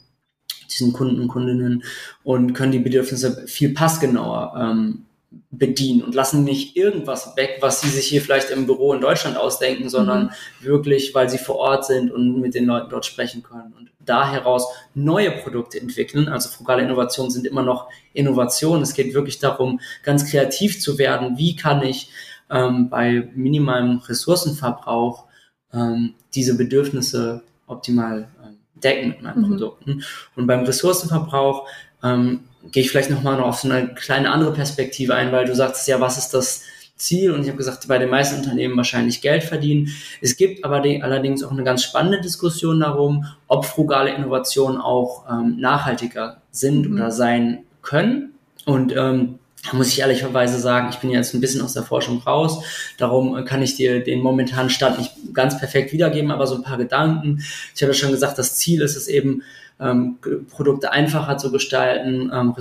diesen 0.70 0.92
Kunden 0.92 1.18
und 1.22 1.28
Kundinnen 1.28 1.82
und 2.22 2.52
können 2.52 2.72
die 2.72 2.78
Bedürfnisse 2.78 3.46
viel 3.46 3.72
passgenauer 3.72 4.54
ähm, 4.60 5.06
bedienen 5.50 6.02
und 6.02 6.14
lassen 6.14 6.44
nicht 6.44 6.76
irgendwas 6.76 7.36
weg, 7.36 7.58
was 7.60 7.80
sie 7.80 7.88
sich 7.88 8.06
hier 8.06 8.22
vielleicht 8.22 8.50
im 8.50 8.66
Büro 8.66 8.94
in 8.94 9.00
Deutschland 9.00 9.36
ausdenken, 9.36 9.88
sondern 9.88 10.24
mhm. 10.24 10.64
wirklich, 10.64 11.14
weil 11.14 11.28
sie 11.28 11.38
vor 11.38 11.56
Ort 11.56 11.84
sind 11.84 12.10
und 12.10 12.40
mit 12.40 12.54
den 12.54 12.64
Leuten 12.64 12.88
dort 12.88 13.04
sprechen 13.04 13.42
können 13.42 13.74
und 13.76 13.90
da 14.08 14.30
heraus 14.30 14.66
neue 14.94 15.30
Produkte 15.30 15.80
entwickeln. 15.80 16.28
Also 16.28 16.48
frugale 16.48 16.82
Innovationen 16.82 17.30
sind 17.30 17.46
immer 17.46 17.62
noch 17.62 17.88
Innovationen. 18.14 18.82
Es 18.82 18.94
geht 18.94 19.14
wirklich 19.14 19.38
darum, 19.38 19.80
ganz 20.02 20.30
kreativ 20.30 20.80
zu 20.80 20.98
werden. 20.98 21.36
Wie 21.36 21.56
kann 21.56 21.82
ich 21.82 22.10
ähm, 22.50 22.88
bei 22.88 23.28
minimalem 23.34 23.98
Ressourcenverbrauch 23.98 25.26
ähm, 25.74 26.14
diese 26.34 26.56
Bedürfnisse 26.56 27.42
optimal 27.66 28.28
ähm, 28.42 28.56
decken 28.74 29.08
mit 29.08 29.22
meinen 29.22 29.42
mhm. 29.42 29.48
Produkten? 29.50 30.02
Und 30.36 30.46
beim 30.46 30.64
Ressourcenverbrauch 30.64 31.68
ähm, 32.02 32.44
gehe 32.70 32.82
ich 32.82 32.90
vielleicht 32.90 33.10
nochmal 33.10 33.36
noch 33.36 33.46
auf 33.46 33.60
so 33.60 33.70
eine 33.70 33.94
kleine 33.94 34.30
andere 34.30 34.52
Perspektive 34.52 35.14
ein, 35.14 35.32
weil 35.32 35.46
du 35.46 35.54
sagst 35.54 35.86
ja, 35.88 36.00
was 36.00 36.18
ist 36.18 36.30
das 36.30 36.62
Ziel? 36.96 37.32
Und 37.32 37.42
ich 37.42 37.48
habe 37.48 37.56
gesagt, 37.56 37.86
bei 37.88 37.98
den 37.98 38.10
meisten 38.10 38.36
Unternehmen 38.36 38.76
wahrscheinlich 38.76 39.22
Geld 39.22 39.44
verdienen. 39.44 39.88
Es 40.20 40.36
gibt 40.36 40.64
aber 40.64 40.80
die, 40.80 41.02
allerdings 41.02 41.42
auch 41.42 41.52
eine 41.52 41.64
ganz 41.64 41.82
spannende 41.82 42.20
Diskussion 42.20 42.80
darum, 42.80 43.24
ob 43.46 43.64
frugale 43.64 44.12
Innovationen 44.12 44.80
auch 44.80 45.24
ähm, 45.30 45.56
nachhaltiger 45.58 46.42
sind 46.50 46.88
mhm. 46.88 46.96
oder 46.96 47.10
sein 47.10 47.64
können. 47.82 48.34
Und 48.66 48.94
ähm, 48.94 49.38
da 49.64 49.76
muss 49.76 49.88
ich 49.88 50.00
ehrlicherweise 50.00 50.58
sagen, 50.58 50.88
ich 50.90 50.98
bin 50.98 51.10
jetzt 51.10 51.34
ein 51.34 51.40
bisschen 51.40 51.62
aus 51.62 51.74
der 51.74 51.82
Forschung 51.82 52.22
raus. 52.22 52.64
Darum 52.96 53.44
kann 53.44 53.62
ich 53.62 53.74
dir 53.74 54.02
den 54.02 54.20
momentanen 54.20 54.70
Stand 54.70 54.98
nicht 54.98 55.12
ganz 55.34 55.58
perfekt 55.58 55.92
wiedergeben, 55.92 56.30
aber 56.30 56.46
so 56.46 56.54
ein 56.54 56.62
paar 56.62 56.78
Gedanken. 56.78 57.42
Ich 57.74 57.82
habe 57.82 57.92
ja 57.92 57.98
schon 57.98 58.12
gesagt, 58.12 58.38
das 58.38 58.56
Ziel 58.56 58.82
ist 58.82 58.96
es 58.96 59.08
eben, 59.08 59.42
ähm, 59.80 60.18
Produkte 60.50 60.92
einfacher 60.92 61.38
zu 61.38 61.52
gestalten, 61.52 62.32
ähm, 62.34 62.54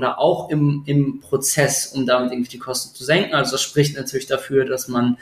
da 0.00 0.14
auch 0.16 0.50
im, 0.50 0.82
im 0.86 1.20
Prozess, 1.20 1.86
um 1.88 2.06
damit 2.06 2.32
irgendwie 2.32 2.50
die 2.50 2.58
Kosten 2.58 2.94
zu 2.94 3.04
senken. 3.04 3.34
Also 3.34 3.52
das 3.52 3.62
spricht 3.62 3.96
natürlich 3.96 4.26
dafür, 4.26 4.66
dass 4.66 4.88
man 4.88 5.16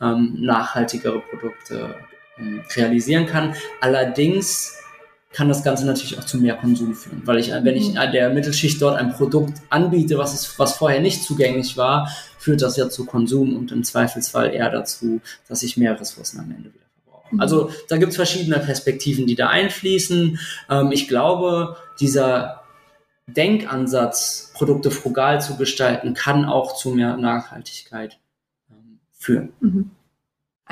ähm, 0.00 0.36
nachhaltigere 0.40 1.20
Produkte 1.20 1.94
ähm, 2.38 2.62
realisieren 2.74 3.26
kann. 3.26 3.54
Allerdings 3.80 4.81
kann 5.32 5.48
das 5.48 5.64
Ganze 5.64 5.86
natürlich 5.86 6.18
auch 6.18 6.24
zu 6.24 6.38
mehr 6.38 6.56
Konsum 6.56 6.94
führen, 6.94 7.22
weil 7.24 7.38
ich, 7.38 7.50
wenn 7.50 7.76
ich 7.76 7.90
mhm. 7.90 8.12
der 8.12 8.30
Mittelschicht 8.30 8.80
dort 8.82 8.98
ein 8.98 9.12
Produkt 9.12 9.58
anbiete, 9.70 10.18
was 10.18 10.34
es, 10.34 10.58
was 10.58 10.74
vorher 10.74 11.00
nicht 11.00 11.22
zugänglich 11.22 11.76
war, 11.76 12.10
führt 12.38 12.62
das 12.62 12.76
ja 12.76 12.88
zu 12.88 13.06
Konsum 13.06 13.56
und 13.56 13.72
im 13.72 13.84
Zweifelsfall 13.84 14.52
eher 14.52 14.70
dazu, 14.70 15.20
dass 15.48 15.62
ich 15.62 15.76
mehr 15.76 15.98
Ressourcen 15.98 16.40
am 16.40 16.50
Ende 16.50 16.72
wieder 16.74 16.82
Mhm. 17.32 17.40
Also 17.40 17.70
da 17.88 17.96
gibt 17.96 18.10
es 18.10 18.16
verschiedene 18.16 18.58
Perspektiven, 18.58 19.26
die 19.26 19.34
da 19.34 19.48
einfließen. 19.48 20.38
Ähm, 20.70 20.92
ich 20.92 21.08
glaube, 21.08 21.76
dieser 22.00 22.62
Denkansatz, 23.26 24.52
Produkte 24.54 24.90
frugal 24.90 25.40
zu 25.40 25.56
gestalten, 25.56 26.14
kann 26.14 26.44
auch 26.44 26.76
zu 26.76 26.90
mehr 26.90 27.16
Nachhaltigkeit 27.16 28.18
ähm, 28.70 29.00
führen. 29.12 29.52
Mhm. 29.60 29.90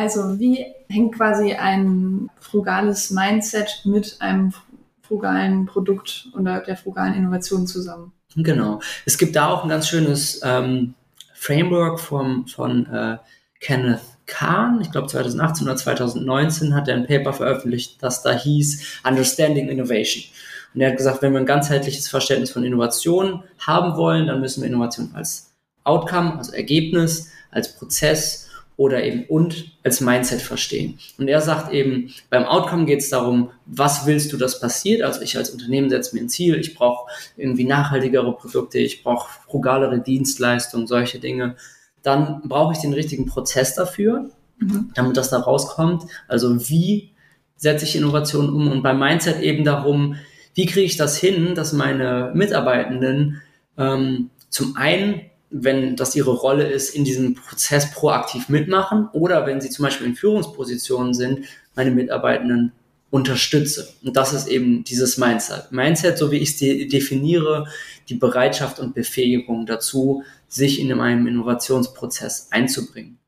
Also 0.00 0.40
wie 0.40 0.64
hängt 0.88 1.14
quasi 1.14 1.52
ein 1.52 2.30
frugales 2.40 3.10
Mindset 3.10 3.82
mit 3.84 4.16
einem 4.20 4.54
frugalen 5.02 5.66
Produkt 5.66 6.28
oder 6.34 6.60
der 6.60 6.78
frugalen 6.78 7.12
Innovation 7.12 7.66
zusammen? 7.66 8.10
Genau. 8.34 8.80
Es 9.04 9.18
gibt 9.18 9.36
da 9.36 9.48
auch 9.48 9.62
ein 9.62 9.68
ganz 9.68 9.88
schönes 9.88 10.40
ähm, 10.42 10.94
Framework 11.34 12.00
vom, 12.00 12.46
von 12.46 12.86
äh, 12.86 13.18
Kenneth 13.60 14.00
Kahn, 14.24 14.80
ich 14.80 14.90
glaube 14.90 15.08
2018 15.08 15.66
oder 15.66 15.76
2019, 15.76 16.74
hat 16.74 16.88
er 16.88 16.94
ein 16.94 17.06
Paper 17.06 17.34
veröffentlicht, 17.34 18.02
das 18.02 18.22
da 18.22 18.32
hieß 18.32 19.02
Understanding 19.06 19.68
Innovation. 19.68 20.24
Und 20.72 20.80
er 20.80 20.90
hat 20.90 20.96
gesagt, 20.96 21.20
wenn 21.20 21.32
wir 21.34 21.40
ein 21.40 21.46
ganzheitliches 21.46 22.08
Verständnis 22.08 22.52
von 22.52 22.64
Innovation 22.64 23.44
haben 23.58 23.98
wollen, 23.98 24.28
dann 24.28 24.40
müssen 24.40 24.62
wir 24.62 24.68
Innovation 24.68 25.10
als 25.12 25.52
Outcome, 25.84 26.38
also 26.38 26.52
Ergebnis, 26.52 27.28
als 27.50 27.76
Prozess 27.76 28.49
oder 28.80 29.04
eben 29.04 29.24
und 29.28 29.72
als 29.84 30.00
Mindset 30.00 30.40
verstehen. 30.40 30.98
Und 31.18 31.28
er 31.28 31.40
sagt 31.40 31.72
eben, 31.72 32.12
beim 32.30 32.44
Outcome 32.44 32.86
geht 32.86 33.00
es 33.00 33.10
darum, 33.10 33.50
was 33.66 34.06
willst 34.06 34.32
du, 34.32 34.36
dass 34.36 34.58
passiert? 34.58 35.02
Also 35.02 35.20
ich 35.20 35.36
als 35.36 35.50
Unternehmen 35.50 35.90
setze 35.90 36.16
mir 36.16 36.22
ein 36.22 36.28
Ziel, 36.28 36.54
ich 36.54 36.74
brauche 36.74 37.10
irgendwie 37.36 37.64
nachhaltigere 37.64 38.34
Produkte, 38.34 38.78
ich 38.78 39.02
brauche 39.02 39.28
frugalere 39.46 40.00
Dienstleistungen, 40.00 40.86
solche 40.86 41.18
Dinge 41.18 41.56
dann 42.02 42.42
brauche 42.44 42.72
ich 42.72 42.78
den 42.78 42.92
richtigen 42.92 43.26
Prozess 43.26 43.74
dafür, 43.74 44.30
mhm. 44.58 44.90
damit 44.94 45.16
das 45.16 45.30
da 45.30 45.38
rauskommt. 45.38 46.04
Also 46.28 46.68
wie 46.68 47.10
setze 47.56 47.84
ich 47.84 47.96
Innovation 47.96 48.48
um 48.48 48.70
und 48.70 48.82
beim 48.82 48.98
Mindset 48.98 49.40
eben 49.40 49.64
darum, 49.64 50.16
wie 50.54 50.66
kriege 50.66 50.86
ich 50.86 50.96
das 50.96 51.16
hin, 51.16 51.54
dass 51.54 51.72
meine 51.72 52.32
Mitarbeitenden 52.34 53.42
ähm, 53.76 54.30
zum 54.48 54.76
einen, 54.76 55.22
wenn 55.50 55.96
das 55.96 56.14
ihre 56.14 56.30
Rolle 56.30 56.64
ist, 56.64 56.94
in 56.94 57.04
diesem 57.04 57.34
Prozess 57.34 57.90
proaktiv 57.90 58.48
mitmachen 58.48 59.08
oder 59.12 59.46
wenn 59.46 59.60
sie 59.60 59.70
zum 59.70 59.84
Beispiel 59.84 60.06
in 60.06 60.14
Führungspositionen 60.14 61.12
sind, 61.12 61.44
meine 61.74 61.90
Mitarbeitenden 61.90 62.72
unterstütze. 63.10 63.92
Und 64.04 64.16
das 64.16 64.32
ist 64.32 64.46
eben 64.46 64.84
dieses 64.84 65.18
Mindset. 65.18 65.72
Mindset, 65.72 66.16
so 66.16 66.30
wie 66.30 66.38
ich 66.38 66.50
es 66.50 66.88
definiere, 66.88 67.66
die 68.08 68.14
Bereitschaft 68.14 68.78
und 68.78 68.94
Befähigung 68.94 69.66
dazu, 69.66 70.22
sich 70.48 70.80
in 70.80 70.92
einem 70.92 71.26
Innovationsprozess 71.26 72.48
einzubringen. 72.50 73.18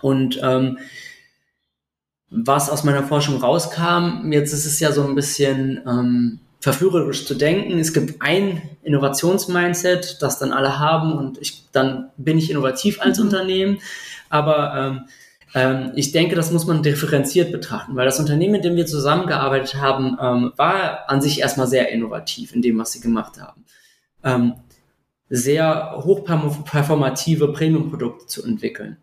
Und 0.00 0.40
ähm, 0.42 0.78
was 2.30 2.70
aus 2.70 2.82
meiner 2.82 3.04
Forschung 3.04 3.36
rauskam, 3.36 4.32
jetzt 4.32 4.52
ist 4.52 4.66
es 4.66 4.80
ja 4.80 4.90
so 4.90 5.04
ein 5.04 5.14
bisschen 5.14 5.80
ähm, 5.86 6.40
verführerisch 6.62 7.26
zu 7.26 7.34
denken. 7.34 7.78
Es 7.80 7.92
gibt 7.92 8.22
ein 8.22 8.62
Innovationsmindset, 8.84 10.22
das 10.22 10.38
dann 10.38 10.52
alle 10.52 10.78
haben 10.78 11.12
und 11.12 11.38
ich, 11.38 11.68
dann 11.72 12.10
bin 12.16 12.38
ich 12.38 12.50
innovativ 12.50 13.00
als 13.00 13.18
mhm. 13.18 13.24
Unternehmen. 13.24 13.78
Aber 14.30 14.74
ähm, 14.76 15.00
ähm, 15.54 15.92
ich 15.96 16.12
denke, 16.12 16.36
das 16.36 16.52
muss 16.52 16.64
man 16.64 16.84
differenziert 16.84 17.50
betrachten, 17.50 17.96
weil 17.96 18.06
das 18.06 18.20
Unternehmen, 18.20 18.52
mit 18.52 18.64
dem 18.64 18.76
wir 18.76 18.86
zusammengearbeitet 18.86 19.74
haben, 19.74 20.16
ähm, 20.20 20.52
war 20.56 21.10
an 21.10 21.20
sich 21.20 21.40
erstmal 21.40 21.66
sehr 21.66 21.90
innovativ 21.90 22.54
in 22.54 22.62
dem, 22.62 22.78
was 22.78 22.92
sie 22.92 23.00
gemacht 23.00 23.40
haben. 23.40 23.64
Ähm, 24.22 24.54
sehr 25.28 25.96
hochperformative 25.96 27.52
Premium-Produkte 27.52 28.26
zu 28.26 28.44
entwickeln. 28.44 28.98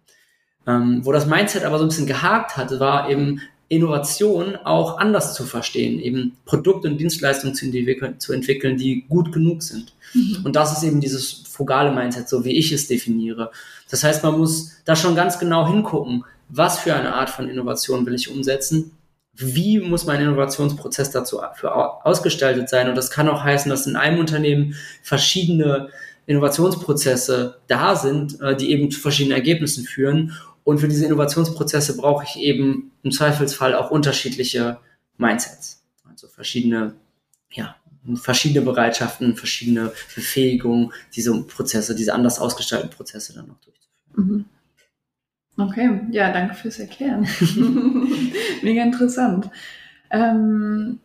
Ähm, 0.65 1.01
wo 1.03 1.11
das 1.11 1.25
Mindset 1.25 1.65
aber 1.65 1.77
so 1.77 1.83
ein 1.83 1.89
bisschen 1.89 2.07
gehakt 2.07 2.55
hatte, 2.55 2.79
war 2.79 3.09
eben 3.09 3.41
Innovation 3.69 4.55
auch 4.55 4.97
anders 4.97 5.35
zu 5.35 5.45
verstehen, 5.45 5.99
eben 5.99 6.35
Produkte 6.45 6.87
und 6.87 6.97
Dienstleistungen 6.97 7.55
zu 7.55 7.65
entwickeln, 7.65 8.19
zu 8.19 8.33
entwickeln 8.33 8.77
die 8.77 9.05
gut 9.07 9.31
genug 9.31 9.61
sind. 9.63 9.93
Mhm. 10.13 10.39
Und 10.43 10.55
das 10.55 10.75
ist 10.75 10.83
eben 10.83 10.99
dieses 10.99 11.43
frugale 11.47 11.91
Mindset, 11.91 12.27
so 12.27 12.43
wie 12.43 12.57
ich 12.57 12.71
es 12.71 12.87
definiere. 12.87 13.51
Das 13.89 14.03
heißt, 14.03 14.23
man 14.23 14.37
muss 14.37 14.71
da 14.85 14.95
schon 14.95 15.15
ganz 15.15 15.37
genau 15.37 15.67
hingucken, 15.67 16.25
was 16.49 16.79
für 16.79 16.95
eine 16.95 17.13
Art 17.13 17.29
von 17.29 17.47
Innovation 17.47 18.05
will 18.07 18.15
ich 18.15 18.31
umsetzen, 18.31 18.91
wie 19.35 19.79
muss 19.79 20.05
mein 20.05 20.19
Innovationsprozess 20.19 21.11
dazu 21.11 21.39
ausgestaltet 21.41 22.69
sein. 22.69 22.89
Und 22.89 22.95
das 22.95 23.11
kann 23.11 23.29
auch 23.29 23.43
heißen, 23.43 23.69
dass 23.69 23.87
in 23.87 23.95
einem 23.95 24.19
Unternehmen 24.19 24.75
verschiedene 25.03 25.89
Innovationsprozesse 26.25 27.57
da 27.67 27.95
sind, 27.95 28.39
äh, 28.41 28.55
die 28.55 28.71
eben 28.71 28.91
zu 28.91 28.99
verschiedenen 28.99 29.37
Ergebnissen 29.37 29.83
führen. 29.85 30.33
Und 30.69 30.77
für 30.77 30.87
diese 30.87 31.03
Innovationsprozesse 31.07 31.97
brauche 31.97 32.25
ich 32.25 32.35
eben 32.35 32.91
im 33.01 33.09
Zweifelsfall 33.09 33.73
auch 33.73 33.89
unterschiedliche 33.89 34.77
Mindsets. 35.17 35.81
Also 36.07 36.27
verschiedene, 36.27 36.93
ja, 37.49 37.75
verschiedene 38.21 38.63
Bereitschaften, 38.63 39.35
verschiedene 39.35 39.91
Befähigungen, 40.13 40.93
diese 41.15 41.41
Prozesse, 41.41 41.95
diese 41.95 42.13
anders 42.13 42.39
ausgestalteten 42.39 42.95
Prozesse 42.95 43.33
dann 43.33 43.47
noch 43.47 43.59
durchzuführen. 43.61 44.45
Mhm. 45.57 45.65
Okay, 45.65 46.01
ja, 46.11 46.31
danke 46.31 46.53
fürs 46.53 46.77
Erklären. 46.77 47.27
Mega 48.61 48.83
interessant. 48.83 49.49
Ähm, 50.11 50.99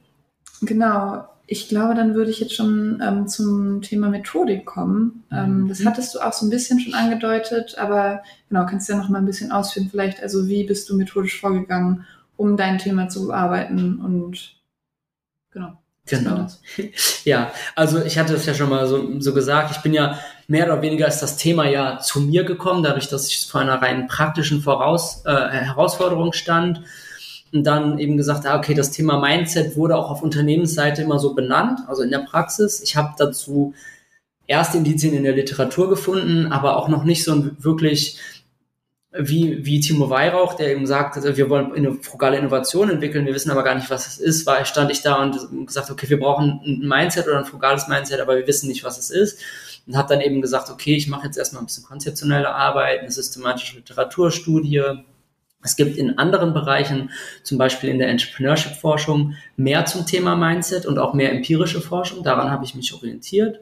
genau, 0.60 1.26
ich 1.46 1.68
glaube, 1.68 1.94
dann 1.94 2.14
würde 2.14 2.30
ich 2.30 2.40
jetzt 2.40 2.54
schon 2.54 3.02
ähm, 3.04 3.28
zum 3.28 3.82
Thema 3.82 4.08
Methodik 4.08 4.64
kommen. 4.64 5.24
Ähm, 5.30 5.62
mhm. 5.62 5.68
Das 5.68 5.84
hattest 5.84 6.14
du 6.14 6.20
auch 6.20 6.32
so 6.32 6.46
ein 6.46 6.50
bisschen 6.50 6.80
schon 6.80 6.94
angedeutet, 6.94 7.76
aber 7.76 8.22
genau, 8.48 8.64
kannst 8.66 8.88
du 8.88 8.94
ja 8.94 8.98
noch 8.98 9.10
mal 9.10 9.18
ein 9.18 9.26
bisschen 9.26 9.52
ausführen 9.52 9.88
vielleicht. 9.90 10.22
Also 10.22 10.48
wie 10.48 10.64
bist 10.64 10.88
du 10.88 10.96
methodisch 10.96 11.38
vorgegangen, 11.38 12.06
um 12.36 12.56
dein 12.56 12.78
Thema 12.78 13.08
zu 13.08 13.26
bearbeiten 13.26 14.00
und 14.00 14.56
genau. 15.50 15.78
Genau. 16.06 16.46
Ja, 17.24 17.52
also 17.74 18.02
ich 18.02 18.18
hatte 18.18 18.34
es 18.34 18.44
ja 18.44 18.52
schon 18.52 18.68
mal 18.68 18.86
so, 18.86 19.18
so 19.20 19.32
gesagt, 19.32 19.70
ich 19.70 19.78
bin 19.78 19.94
ja 19.94 20.18
mehr 20.46 20.66
oder 20.66 20.82
weniger 20.82 21.08
ist 21.08 21.20
das 21.20 21.38
Thema 21.38 21.66
ja 21.66 21.98
zu 21.98 22.20
mir 22.20 22.44
gekommen, 22.44 22.82
dadurch, 22.82 23.08
dass 23.08 23.28
ich 23.28 23.46
vor 23.46 23.62
einer 23.62 23.80
rein 23.80 24.06
praktischen 24.08 24.60
Voraus, 24.60 25.24
äh, 25.24 25.30
Herausforderung 25.30 26.34
stand 26.34 26.82
und 27.54 27.64
dann 27.64 27.98
eben 28.00 28.16
gesagt, 28.16 28.46
ah, 28.46 28.58
okay, 28.58 28.74
das 28.74 28.90
Thema 28.90 29.20
Mindset 29.20 29.76
wurde 29.76 29.96
auch 29.96 30.10
auf 30.10 30.22
Unternehmensseite 30.22 31.02
immer 31.02 31.20
so 31.20 31.34
benannt, 31.34 31.80
also 31.86 32.02
in 32.02 32.10
der 32.10 32.18
Praxis. 32.18 32.82
Ich 32.82 32.96
habe 32.96 33.14
dazu 33.16 33.74
erste 34.48 34.76
Indizien 34.76 35.14
in 35.14 35.22
der 35.22 35.36
Literatur 35.36 35.88
gefunden, 35.88 36.50
aber 36.50 36.76
auch 36.76 36.88
noch 36.88 37.04
nicht 37.04 37.22
so 37.22 37.50
wirklich 37.58 38.18
wie, 39.16 39.64
wie 39.64 39.78
Timo 39.78 40.10
Weihrauch, 40.10 40.54
der 40.54 40.72
eben 40.72 40.86
sagt, 40.86 41.14
also 41.14 41.36
wir 41.36 41.48
wollen 41.48 41.72
eine 41.72 41.94
frugale 41.94 42.36
Innovation 42.36 42.90
entwickeln, 42.90 43.24
wir 43.24 43.34
wissen 43.34 43.52
aber 43.52 43.62
gar 43.62 43.76
nicht, 43.76 43.88
was 43.88 44.08
es 44.08 44.18
ist, 44.18 44.46
war, 44.46 44.64
stand 44.64 44.90
ich 44.90 45.02
da 45.02 45.22
und 45.22 45.66
gesagt, 45.68 45.92
okay, 45.92 46.10
wir 46.10 46.18
brauchen 46.18 46.60
ein 46.66 46.88
Mindset 46.88 47.28
oder 47.28 47.38
ein 47.38 47.44
frugales 47.44 47.86
Mindset, 47.86 48.18
aber 48.18 48.36
wir 48.36 48.48
wissen 48.48 48.66
nicht, 48.66 48.82
was 48.82 48.98
es 48.98 49.10
ist. 49.10 49.40
Und 49.86 49.96
habe 49.96 50.08
dann 50.08 50.20
eben 50.20 50.42
gesagt, 50.42 50.70
okay, 50.70 50.96
ich 50.96 51.06
mache 51.06 51.26
jetzt 51.26 51.36
erstmal 51.36 51.62
ein 51.62 51.66
bisschen 51.66 51.84
konzeptionelle 51.84 52.52
Arbeit, 52.52 53.00
eine 53.00 53.12
systematische 53.12 53.76
Literaturstudie, 53.76 54.82
es 55.64 55.76
gibt 55.76 55.96
in 55.96 56.18
anderen 56.18 56.52
Bereichen, 56.52 57.10
zum 57.42 57.56
Beispiel 57.58 57.88
in 57.88 57.98
der 57.98 58.08
Entrepreneurship-Forschung, 58.08 59.34
mehr 59.56 59.86
zum 59.86 60.06
Thema 60.06 60.36
Mindset 60.36 60.84
und 60.84 60.98
auch 60.98 61.14
mehr 61.14 61.32
empirische 61.32 61.80
Forschung. 61.80 62.22
Daran 62.22 62.50
habe 62.50 62.64
ich 62.66 62.74
mich 62.74 62.92
orientiert. 62.92 63.58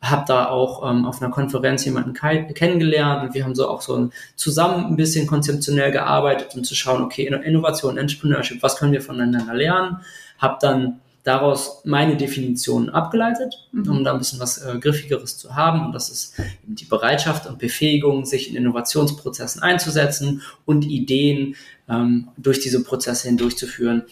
Habe 0.00 0.24
da 0.28 0.48
auch 0.48 0.88
ähm, 0.88 1.06
auf 1.06 1.20
einer 1.20 1.32
Konferenz 1.32 1.84
jemanden 1.84 2.12
kennengelernt 2.12 3.22
und 3.24 3.34
wir 3.34 3.42
haben 3.42 3.54
so 3.54 3.68
auch 3.68 3.80
so 3.80 4.10
zusammen 4.36 4.86
ein 4.86 4.96
bisschen 4.96 5.26
konzeptionell 5.26 5.90
gearbeitet, 5.90 6.54
um 6.54 6.62
zu 6.62 6.76
schauen, 6.76 7.02
okay, 7.02 7.26
Innovation, 7.26 7.98
Entrepreneurship, 7.98 8.62
was 8.62 8.76
können 8.76 8.92
wir 8.92 9.02
voneinander 9.02 9.54
lernen? 9.54 9.96
Habe 10.38 10.58
dann 10.60 11.00
daraus 11.24 11.82
meine 11.84 12.16
Definition 12.16 12.88
abgeleitet, 12.88 13.68
mhm. 13.72 13.90
um 13.90 14.04
da 14.04 14.12
ein 14.12 14.18
bisschen 14.18 14.40
was 14.40 14.58
äh, 14.58 14.78
Griffigeres 14.78 15.36
zu 15.36 15.54
haben. 15.54 15.86
Und 15.86 15.92
das 15.92 16.10
ist 16.10 16.34
die 16.64 16.84
Bereitschaft 16.84 17.46
und 17.46 17.58
Befähigung, 17.58 18.24
sich 18.24 18.48
in 18.50 18.56
Innovationsprozessen 18.56 19.62
einzusetzen 19.62 20.42
und 20.64 20.84
Ideen 20.84 21.56
ähm, 21.88 22.28
durch 22.36 22.60
diese 22.60 22.82
Prozesse 22.82 23.28
hindurchzuführen, 23.28 24.04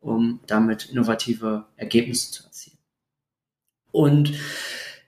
um 0.00 0.40
damit 0.46 0.90
innovative 0.90 1.64
Ergebnisse 1.76 2.30
zu 2.30 2.44
erzielen. 2.44 2.78
Und 3.90 4.32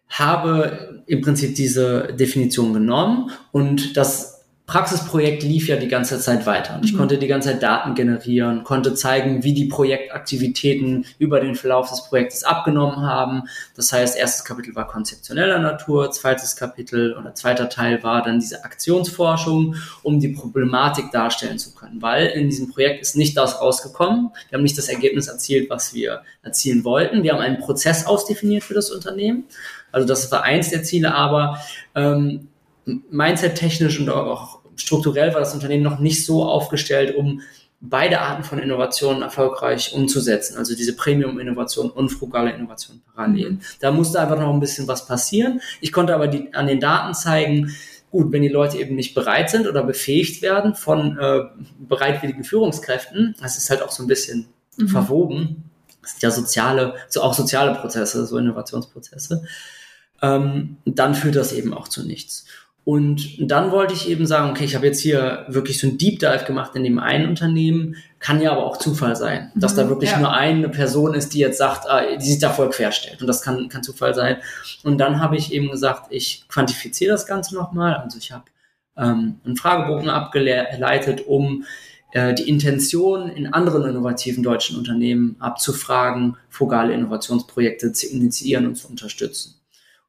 habe 0.08 1.02
im 1.06 1.20
Prinzip 1.20 1.54
diese 1.54 2.14
Definition 2.14 2.72
genommen 2.72 3.30
und 3.52 3.96
das 3.96 4.35
Praxisprojekt 4.66 5.44
lief 5.44 5.68
ja 5.68 5.76
die 5.76 5.86
ganze 5.86 6.18
Zeit 6.18 6.44
weiter 6.44 6.74
und 6.74 6.84
ich 6.84 6.92
mhm. 6.92 6.98
konnte 6.98 7.18
die 7.18 7.28
ganze 7.28 7.50
Zeit 7.50 7.62
Daten 7.62 7.94
generieren, 7.94 8.64
konnte 8.64 8.94
zeigen, 8.94 9.44
wie 9.44 9.54
die 9.54 9.66
Projektaktivitäten 9.66 11.06
über 11.20 11.38
den 11.38 11.54
Verlauf 11.54 11.88
des 11.88 12.02
Projektes 12.02 12.42
abgenommen 12.42 13.06
haben. 13.06 13.44
Das 13.76 13.92
heißt, 13.92 14.18
erstes 14.18 14.44
Kapitel 14.44 14.74
war 14.74 14.88
konzeptioneller 14.88 15.60
Natur, 15.60 16.10
zweites 16.10 16.56
Kapitel 16.56 17.14
oder 17.14 17.32
zweiter 17.36 17.68
Teil 17.68 18.02
war 18.02 18.22
dann 18.22 18.40
diese 18.40 18.64
Aktionsforschung, 18.64 19.76
um 20.02 20.18
die 20.18 20.30
Problematik 20.30 21.12
darstellen 21.12 21.60
zu 21.60 21.72
können, 21.72 22.02
weil 22.02 22.26
in 22.26 22.50
diesem 22.50 22.68
Projekt 22.72 23.02
ist 23.02 23.14
nicht 23.14 23.36
das 23.36 23.60
rausgekommen. 23.60 24.30
Wir 24.48 24.56
haben 24.56 24.64
nicht 24.64 24.78
das 24.78 24.88
Ergebnis 24.88 25.28
erzielt, 25.28 25.70
was 25.70 25.94
wir 25.94 26.22
erzielen 26.42 26.82
wollten. 26.82 27.22
Wir 27.22 27.34
haben 27.34 27.40
einen 27.40 27.60
Prozess 27.60 28.04
ausdefiniert 28.04 28.64
für 28.64 28.74
das 28.74 28.90
Unternehmen. 28.90 29.44
Also 29.92 30.08
das 30.08 30.32
war 30.32 30.42
eins 30.42 30.70
der 30.70 30.82
Ziele, 30.82 31.14
aber 31.14 31.60
ähm, 31.94 32.48
Mindset-technisch 32.86 34.00
und 34.00 34.08
auch 34.08 34.60
strukturell 34.76 35.32
war 35.32 35.40
das 35.40 35.54
Unternehmen 35.54 35.82
noch 35.82 35.98
nicht 35.98 36.24
so 36.24 36.44
aufgestellt, 36.44 37.16
um 37.16 37.40
beide 37.80 38.20
Arten 38.20 38.42
von 38.42 38.58
Innovationen 38.58 39.22
erfolgreich 39.22 39.92
umzusetzen. 39.92 40.56
Also 40.56 40.74
diese 40.74 40.96
Premium-Innovation 40.96 41.90
und 41.90 42.08
frugale 42.08 42.52
Innovation 42.52 43.02
parallel. 43.14 43.52
Mhm. 43.52 43.60
Da 43.80 43.90
musste 43.90 44.20
einfach 44.20 44.38
noch 44.38 44.52
ein 44.52 44.60
bisschen 44.60 44.88
was 44.88 45.06
passieren. 45.06 45.60
Ich 45.80 45.92
konnte 45.92 46.14
aber 46.14 46.28
die, 46.28 46.54
an 46.54 46.66
den 46.66 46.80
Daten 46.80 47.14
zeigen, 47.14 47.74
gut, 48.10 48.32
wenn 48.32 48.42
die 48.42 48.48
Leute 48.48 48.78
eben 48.78 48.94
nicht 48.94 49.14
bereit 49.14 49.50
sind 49.50 49.66
oder 49.66 49.82
befähigt 49.82 50.42
werden 50.42 50.74
von 50.74 51.18
äh, 51.18 51.42
bereitwilligen 51.78 52.44
Führungskräften, 52.44 53.34
das 53.40 53.58
ist 53.58 53.68
halt 53.68 53.82
auch 53.82 53.90
so 53.90 54.02
ein 54.02 54.06
bisschen 54.06 54.46
mhm. 54.76 54.88
verwoben. 54.88 55.70
Das 56.00 56.12
sind 56.12 56.22
ja 56.22 56.30
soziale, 56.30 56.94
so 57.08 57.20
auch 57.20 57.34
soziale 57.34 57.74
Prozesse, 57.74 58.26
so 58.26 58.38
Innovationsprozesse. 58.38 59.44
Ähm, 60.22 60.78
dann 60.86 61.14
führt 61.14 61.36
das 61.36 61.52
eben 61.52 61.74
auch 61.74 61.88
zu 61.88 62.06
nichts. 62.06 62.46
Und 62.86 63.50
dann 63.50 63.72
wollte 63.72 63.94
ich 63.94 64.08
eben 64.08 64.26
sagen, 64.26 64.48
okay, 64.48 64.62
ich 64.62 64.76
habe 64.76 64.86
jetzt 64.86 65.00
hier 65.00 65.44
wirklich 65.48 65.80
so 65.80 65.88
ein 65.88 65.98
Deep 65.98 66.20
Dive 66.20 66.44
gemacht 66.46 66.76
in 66.76 66.84
dem 66.84 67.00
einen 67.00 67.28
Unternehmen, 67.28 67.96
kann 68.20 68.40
ja 68.40 68.52
aber 68.52 68.64
auch 68.64 68.76
Zufall 68.76 69.16
sein, 69.16 69.50
dass 69.56 69.74
da 69.74 69.82
mhm, 69.82 69.88
wirklich 69.88 70.12
ja. 70.12 70.20
nur 70.20 70.32
eine 70.32 70.68
Person 70.68 71.12
ist, 71.12 71.34
die 71.34 71.40
jetzt 71.40 71.58
sagt, 71.58 71.88
äh, 71.90 72.16
die 72.16 72.24
sich 72.24 72.38
da 72.38 72.50
voll 72.50 72.70
querstellt. 72.70 73.20
Und 73.20 73.26
das 73.26 73.42
kann, 73.42 73.68
kann 73.68 73.82
Zufall 73.82 74.14
sein. 74.14 74.36
Und 74.84 74.98
dann 74.98 75.20
habe 75.20 75.36
ich 75.36 75.52
eben 75.52 75.68
gesagt, 75.68 76.12
ich 76.12 76.44
quantifiziere 76.48 77.10
das 77.10 77.26
Ganze 77.26 77.56
nochmal. 77.56 77.96
Also 77.96 78.18
ich 78.18 78.30
habe 78.30 78.44
ähm, 78.96 79.40
einen 79.44 79.56
Fragebogen 79.56 80.08
abgeleitet, 80.08 81.26
um 81.26 81.64
äh, 82.12 82.34
die 82.34 82.48
Intention 82.48 83.28
in 83.28 83.52
anderen 83.52 83.82
innovativen 83.82 84.44
deutschen 84.44 84.78
Unternehmen 84.78 85.34
abzufragen, 85.40 86.36
frugale 86.50 86.94
Innovationsprojekte 86.94 87.90
zu 87.90 88.06
initiieren 88.06 88.64
und 88.64 88.76
zu 88.76 88.86
unterstützen 88.86 89.55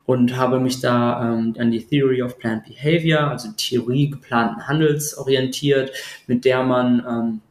und 0.08 0.38
habe 0.38 0.62
mich 0.62 0.80
da 0.80 1.22
ähm, 1.22 1.54
an 1.60 1.70
die 1.70 1.86
Theory 1.86 2.22
of 2.22 2.40
Planned 2.40 2.64
Behavior, 2.64 3.30
also 3.30 3.50
Theorie 3.58 4.10
geplanten 4.10 4.66
Handels 4.66 5.18
orientiert, 5.18 5.92
mit 6.28 6.46
der 6.46 6.64
man 6.64 7.06
ähm, 7.08 7.42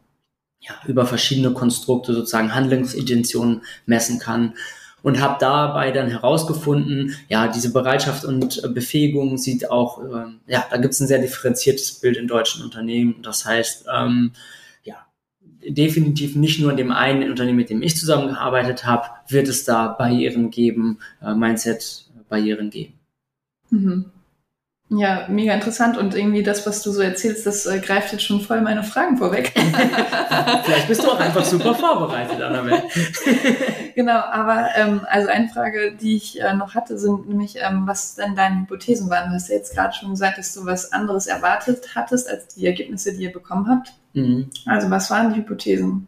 ja, 0.60 0.72
über 0.86 1.04
verschiedene 1.04 1.52
Konstrukte 1.52 2.14
sozusagen 2.14 2.54
Handlungsintentionen 2.54 3.60
messen 3.84 4.18
kann 4.18 4.54
und 5.02 5.20
habe 5.20 5.36
dabei 5.38 5.90
dann 5.90 6.08
herausgefunden, 6.08 7.14
ja, 7.28 7.46
diese 7.46 7.74
Bereitschaft 7.74 8.24
und 8.24 8.62
Befähigung 8.72 9.36
sieht 9.36 9.70
auch, 9.70 10.02
ähm, 10.02 10.40
ja, 10.46 10.64
da 10.70 10.78
gibt 10.78 10.94
es 10.94 11.00
ein 11.00 11.08
sehr 11.08 11.20
differenziertes 11.20 12.00
Bild 12.00 12.16
in 12.16 12.26
deutschen 12.26 12.64
Unternehmen. 12.64 13.16
Das 13.22 13.44
heißt, 13.44 13.84
ähm, 13.94 14.32
ja, 14.82 15.06
definitiv 15.42 16.36
nicht 16.36 16.58
nur 16.58 16.70
in 16.70 16.78
dem 16.78 16.90
einen 16.90 17.28
Unternehmen, 17.28 17.58
mit 17.58 17.68
dem 17.68 17.82
ich 17.82 17.98
zusammengearbeitet 17.98 18.86
habe, 18.86 19.08
wird 19.28 19.46
es 19.46 19.64
da 19.64 19.88
Barrieren 19.88 20.50
geben, 20.50 21.00
äh, 21.20 21.34
Mindset 21.34 22.05
Barrieren 22.28 22.70
geben. 22.70 22.98
Mhm. 23.70 24.12
Ja, 24.88 25.26
mega 25.28 25.52
interessant 25.52 25.98
und 25.98 26.14
irgendwie 26.14 26.44
das, 26.44 26.64
was 26.64 26.80
du 26.82 26.92
so 26.92 27.00
erzählst, 27.00 27.44
das 27.44 27.66
äh, 27.66 27.80
greift 27.80 28.12
jetzt 28.12 28.22
schon 28.22 28.40
voll 28.40 28.60
meine 28.60 28.84
Fragen 28.84 29.16
vorweg. 29.16 29.52
Vielleicht 30.64 30.86
bist 30.86 31.02
du 31.02 31.10
auch 31.10 31.18
einfach 31.18 31.44
super 31.44 31.74
vorbereitet, 31.74 32.40
Annabelle. 32.40 32.84
genau, 33.96 34.20
aber 34.20 34.68
ähm, 34.76 35.00
also 35.10 35.28
eine 35.28 35.48
Frage, 35.48 35.96
die 36.00 36.14
ich 36.14 36.40
äh, 36.40 36.54
noch 36.54 36.76
hatte, 36.76 36.98
sind 36.98 37.28
nämlich, 37.28 37.56
ähm, 37.60 37.82
was 37.88 38.14
denn 38.14 38.36
deine 38.36 38.60
Hypothesen 38.60 39.10
waren. 39.10 39.30
Du 39.30 39.34
hast 39.34 39.48
ja 39.48 39.56
jetzt 39.56 39.74
gerade 39.74 39.92
schon 39.92 40.10
gesagt, 40.10 40.38
dass 40.38 40.54
du 40.54 40.64
was 40.66 40.92
anderes 40.92 41.26
erwartet 41.26 41.96
hattest 41.96 42.30
als 42.30 42.54
die 42.54 42.64
Ergebnisse, 42.64 43.12
die 43.12 43.24
ihr 43.24 43.32
bekommen 43.32 43.66
habt. 43.68 43.92
Mhm. 44.12 44.50
Also 44.66 44.88
was 44.88 45.10
waren 45.10 45.34
die 45.34 45.40
Hypothesen? 45.40 46.06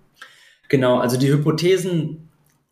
Genau, 0.69 0.99
also 0.99 1.17
die 1.17 1.33
Hypothesen 1.33 2.28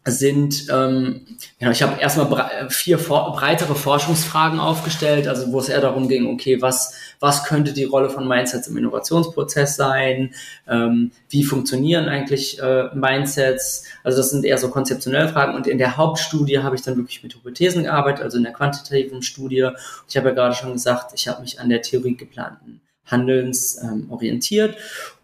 sind, 0.07 0.69
ähm, 0.71 1.27
genau, 1.59 1.73
ich 1.73 1.83
habe 1.83 2.01
erstmal 2.01 2.27
bre 2.27 2.69
vier 2.71 2.99
for 2.99 3.33
breitere 3.33 3.75
Forschungsfragen 3.75 4.61
aufgestellt, 4.61 5.27
also 5.27 5.51
wo 5.53 5.59
es 5.59 5.69
eher 5.69 5.81
darum 5.81 6.09
ging, 6.09 6.27
okay, 6.29 6.63
was, 6.63 6.95
was 7.19 7.45
könnte 7.45 7.73
die 7.73 7.85
Rolle 7.85 8.09
von 8.09 8.29
Mindsets 8.29 8.69
im 8.69 8.77
Innovationsprozess 8.77 9.75
sein? 9.75 10.33
Ähm, 10.69 11.11
wie 11.29 11.43
funktionieren 11.43 12.09
eigentlich 12.09 12.63
äh, 12.63 12.95
Mindsets? 12.95 13.85
Also 14.05 14.19
das 14.19 14.31
sind 14.31 14.45
eher 14.45 14.59
so 14.59 14.69
konzeptionelle 14.69 15.29
Fragen 15.29 15.55
und 15.55 15.67
in 15.67 15.79
der 15.79 15.97
Hauptstudie 15.97 16.61
habe 16.61 16.77
ich 16.77 16.83
dann 16.83 16.97
wirklich 16.97 17.25
mit 17.25 17.35
Hypothesen 17.35 17.83
gearbeitet, 17.83 18.23
also 18.23 18.37
in 18.37 18.45
der 18.45 18.53
quantitativen 18.53 19.23
Studie. 19.23 19.71
Ich 20.09 20.17
habe 20.17 20.29
ja 20.29 20.35
gerade 20.35 20.55
schon 20.55 20.73
gesagt, 20.73 21.13
ich 21.15 21.27
habe 21.27 21.43
mich 21.43 21.59
an 21.59 21.69
der 21.69 21.83
Theorie 21.83 22.17
geplanten 22.17 22.81
Handelns 23.05 23.83
ähm, 23.83 24.07
orientiert 24.11 24.77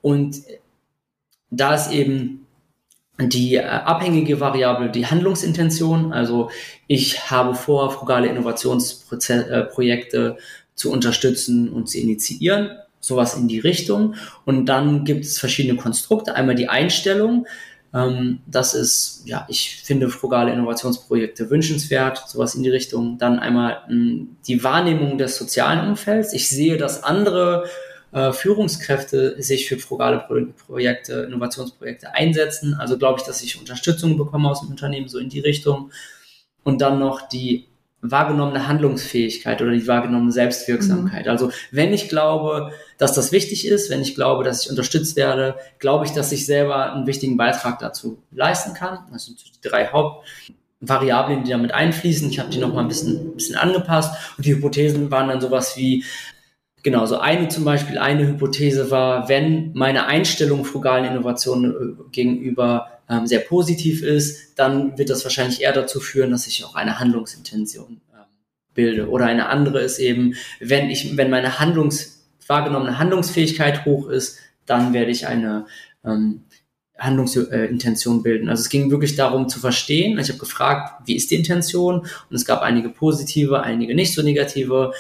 und 0.03 0.43
da 1.51 1.75
ist 1.75 1.93
eben 1.93 2.42
die 3.19 3.57
äh, 3.57 3.63
abhängige 3.63 4.41
Variable, 4.41 4.91
die 4.91 5.07
Handlungsintention. 5.07 6.13
Also 6.13 6.51
ich 6.87 7.31
habe 7.31 7.55
vor, 7.55 7.91
frugale 7.91 8.29
Innovationsprojekte 8.29 10.37
äh, 10.39 10.43
zu 10.75 10.91
unterstützen 10.91 11.71
und 11.71 11.89
zu 11.89 11.99
initiieren, 11.99 12.71
sowas 13.01 13.37
in 13.37 13.49
die 13.49 13.59
Richtung. 13.59 14.15
Und 14.45 14.67
dann 14.67 15.05
gibt 15.05 15.25
es 15.25 15.39
verschiedene 15.39 15.79
Konstrukte. 15.79 16.35
Einmal 16.35 16.55
die 16.55 16.69
Einstellung. 16.69 17.47
Ähm, 17.95 18.41
das 18.47 18.75
ist, 18.75 19.23
ja, 19.27 19.47
ich 19.49 19.83
finde 19.85 20.09
frugale 20.09 20.53
Innovationsprojekte 20.53 21.51
wünschenswert, 21.51 22.25
sowas 22.27 22.55
in 22.55 22.63
die 22.63 22.71
Richtung. 22.71 23.19
Dann 23.19 23.39
einmal 23.39 23.83
die 23.89 24.65
Wahrnehmung 24.65 25.19
des 25.19 25.37
sozialen 25.37 25.89
Umfelds. 25.89 26.33
Ich 26.33 26.49
sehe, 26.49 26.79
dass 26.79 27.05
andere 27.05 27.67
äh, 28.13 28.33
Führungskräfte 28.33 29.43
sich 29.43 29.69
für 29.69 29.79
frugale 29.79 30.21
Pro 30.21 30.47
Projekte, 30.67 31.25
Innovationsprojekte 31.25 32.15
einsetzen. 32.15 32.75
Also 32.75 32.99
glaube 32.99 33.21
ich, 33.21 33.27
dass 33.27 33.43
ich 33.43 33.59
Unterstützung 33.59 34.17
bekomme 34.17 34.51
aus 34.51 34.61
dem 34.61 34.71
Unternehmen, 34.71 35.09
so 35.09 35.19
in 35.19 35.29
die 35.29 35.41
Richtung. 35.41 35.91
Und 36.63 36.81
dann 36.81 36.99
noch 36.99 37.29
die 37.29 37.67
wahrgenommene 38.03 38.67
Handlungsfähigkeit 38.67 39.63
oder 39.63 39.71
die 39.71 39.87
wahrgenommene 39.87 40.33
Selbstwirksamkeit. 40.33 41.25
Mhm. 41.27 41.31
Also 41.31 41.51
wenn 41.71 41.93
ich 41.93 42.09
glaube, 42.09 42.73
dass 42.99 43.15
das 43.15 43.31
wichtig 43.31 43.67
ist, 43.67 43.91
wenn 43.91 44.03
ich 44.03 44.17
glaube, 44.17 44.43
dass 44.43 44.65
ich 44.65 44.71
unterstützt 44.71 45.17
werde, 45.17 45.55
glaube 45.79 46.05
ich, 46.05 46.11
dass 46.11 46.33
ich 46.33 46.45
selber 46.45 46.93
einen 46.93 47.07
wichtigen 47.07 47.37
Beitrag 47.37 47.79
dazu 47.79 48.21
leisten 48.33 48.75
kann. 48.75 49.07
Das 49.13 49.27
sind 49.27 49.39
die 49.39 49.69
drei 49.69 49.87
Hauptvariablen, 49.87 51.45
die 51.45 51.53
damit 51.53 51.73
einfließen. 51.73 52.29
Ich 52.29 52.41
habe 52.41 52.51
die 52.51 52.59
noch 52.59 52.75
mal 52.75 52.81
ein 52.81 52.89
bisschen, 52.89 53.29
ein 53.29 53.37
bisschen 53.37 53.57
angepasst 53.57 54.13
und 54.37 54.45
die 54.45 54.57
Hypothesen 54.57 55.11
waren 55.13 55.29
dann 55.29 55.41
sowas 55.41 55.77
wie, 55.77 56.05
Genau, 56.83 57.07
so 57.07 57.19
eine 57.19 57.49
zum 57.49 57.65
Beispiel, 57.65 57.99
eine 57.99 58.27
Hypothese 58.27 58.91
war, 58.91 59.29
wenn 59.29 59.73
meine 59.75 60.07
Einstellung 60.07 60.65
frugalen 60.65 61.05
Innovationen 61.05 61.71
äh, 61.71 62.11
gegenüber 62.11 62.89
ähm, 63.09 63.27
sehr 63.27 63.39
positiv 63.39 64.03
ist, 64.03 64.59
dann 64.59 64.99
wird 64.99 65.11
das 65.11 65.25
wahrscheinlich 65.25 65.63
eher 65.63 65.73
dazu 65.73 66.01
führen, 66.01 66.33
dass 66.33 66.49
ich 66.49 66.65
auch 66.65 66.75
eine 66.75 66.99
Handlungsintention 66.99 68.01
ähm, 68.13 68.25
bilde. 68.75 69.09
Oder 69.09 69.27
eine 69.27 69.49
andere 69.49 69.81
ist 69.81 70.01
eben, 70.01 70.35
wenn 70.59 70.91
ich, 70.91 71.17
wenn 71.17 71.31
meine 71.31 71.61
Handlungs, 71.61 72.27
wahrgenommene 72.49 72.99
Handlungsfähigkeit 72.99 73.85
hoch 73.85 74.09
ist, 74.09 74.39
dann 74.67 74.93
werde 74.93 75.13
ich 75.13 75.29
eine 75.29 75.67
ähm, 76.05 76.43
Handlungsintention 76.99 78.19
äh, 78.19 78.23
bilden. 78.23 78.49
Also 78.49 78.63
es 78.63 78.69
ging 78.69 78.91
wirklich 78.91 79.15
darum 79.15 79.49
zu 79.49 79.61
verstehen. 79.61 80.19
Ich 80.19 80.29
habe 80.29 80.39
gefragt, 80.39 81.07
wie 81.07 81.17
ist 81.17 81.31
die 81.31 81.37
Intention? 81.37 82.01
Und 82.01 82.37
es 82.37 82.45
gab 82.45 82.63
einige 82.63 82.89
positive, 82.89 83.63
einige 83.63 83.95
nicht 83.95 84.15
so 84.15 84.23
negative 84.23 84.93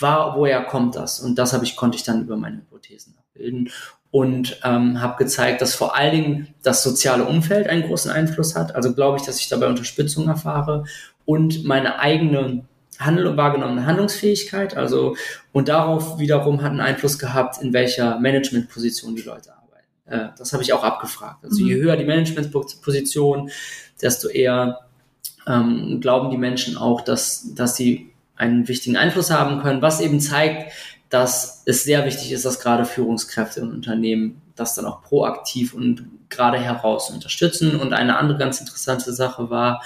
war, 0.00 0.36
woher 0.36 0.64
kommt 0.64 0.96
das? 0.96 1.20
Und 1.20 1.36
das 1.36 1.52
habe 1.52 1.64
ich, 1.64 1.76
konnte 1.76 1.96
ich 1.96 2.04
dann 2.04 2.22
über 2.22 2.36
meine 2.36 2.58
Hypothesen 2.58 3.14
abbilden 3.18 3.70
und 4.10 4.60
ähm, 4.64 5.00
habe 5.00 5.22
gezeigt, 5.22 5.60
dass 5.60 5.74
vor 5.74 5.94
allen 5.94 6.12
Dingen 6.12 6.54
das 6.62 6.82
soziale 6.82 7.24
Umfeld 7.24 7.68
einen 7.68 7.82
großen 7.82 8.10
Einfluss 8.10 8.56
hat. 8.56 8.74
Also 8.74 8.94
glaube 8.94 9.18
ich, 9.18 9.24
dass 9.24 9.40
ich 9.40 9.48
dabei 9.48 9.66
Unterstützung 9.66 10.28
erfahre 10.28 10.84
und 11.24 11.64
meine 11.64 11.98
eigene 11.98 12.64
Handel 12.98 13.36
wahrgenommene 13.36 13.86
Handlungsfähigkeit. 13.86 14.76
Also 14.76 15.16
und 15.52 15.68
darauf 15.68 16.18
wiederum 16.18 16.62
hat 16.62 16.70
einen 16.70 16.80
Einfluss 16.80 17.18
gehabt, 17.18 17.60
in 17.62 17.72
welcher 17.72 18.18
Managementposition 18.18 19.14
die 19.14 19.22
Leute 19.22 19.52
arbeiten. 19.52 19.86
Äh, 20.06 20.30
das 20.38 20.52
habe 20.52 20.62
ich 20.62 20.72
auch 20.72 20.84
abgefragt. 20.84 21.44
Also 21.44 21.62
je 21.62 21.76
mhm. 21.76 21.82
höher 21.82 21.96
die 21.96 22.04
Managementposition, 22.04 23.50
desto 24.00 24.28
eher 24.28 24.80
ähm, 25.46 26.00
glauben 26.00 26.30
die 26.30 26.38
Menschen 26.38 26.76
auch, 26.78 27.02
dass 27.02 27.54
dass 27.54 27.76
sie 27.76 28.10
einen 28.38 28.68
wichtigen 28.68 28.96
Einfluss 28.96 29.30
haben 29.30 29.60
können, 29.60 29.82
was 29.82 30.00
eben 30.00 30.20
zeigt, 30.20 30.72
dass 31.10 31.62
es 31.66 31.84
sehr 31.84 32.04
wichtig 32.04 32.32
ist, 32.32 32.44
dass 32.44 32.60
gerade 32.60 32.84
Führungskräfte 32.84 33.62
und 33.62 33.72
Unternehmen 33.72 34.42
das 34.56 34.74
dann 34.74 34.86
auch 34.86 35.02
proaktiv 35.02 35.74
und 35.74 36.06
gerade 36.28 36.58
heraus 36.58 37.10
unterstützen. 37.10 37.76
Und 37.76 37.92
eine 37.92 38.16
andere 38.16 38.38
ganz 38.38 38.60
interessante 38.60 39.12
Sache 39.12 39.50
war, 39.50 39.82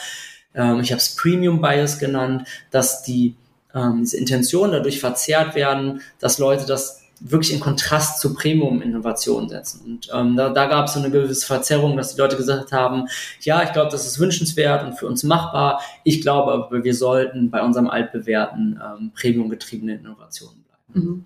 ähm, 0.55 0.81
ich 0.81 0.91
habe 0.91 0.99
es 0.99 1.15
Premium 1.15 1.61
Bias 1.61 1.99
genannt, 1.99 2.47
dass 2.71 3.03
die 3.03 3.37
ähm, 3.75 4.01
diese 4.01 4.17
Intentionen 4.17 4.73
dadurch 4.73 5.01
verzerrt 5.01 5.55
werden, 5.55 6.03
dass 6.19 6.39
Leute 6.39 6.67
das 6.67 7.02
wirklich 7.25 7.53
in 7.53 7.61
Kontrast 7.61 8.21
zu 8.21 8.35
Premium-Innovationen 8.35 9.49
setzen. 9.49 9.81
Und 9.85 10.09
ähm, 10.13 10.37
da, 10.37 10.51
da 10.51 10.67
gab 10.67 10.87
es 10.87 10.95
so 10.95 11.01
eine 11.01 11.11
gewisse 11.11 11.47
Verzerrung, 11.47 11.97
dass 11.97 12.15
die 12.15 12.21
Leute 12.21 12.37
gesagt 12.37 12.73
haben, 12.73 13.09
ja, 13.41 13.63
ich 13.63 13.73
glaube, 13.73 13.91
das 13.91 14.07
ist 14.07 14.19
wünschenswert 14.19 14.85
und 14.85 14.99
für 14.99 15.07
uns 15.07 15.23
machbar. 15.23 15.81
Ich 16.05 16.21
glaube 16.21 16.53
aber, 16.53 16.85
wir 16.85 16.95
sollten 16.95 17.51
bei 17.51 17.63
unserem 17.63 17.89
altbewährten 17.89 18.81
ähm, 18.83 19.13
Premium-getriebenen 19.15 20.01
Innovationen 20.01 20.65
bleiben. 20.65 21.07
Mhm. 21.07 21.25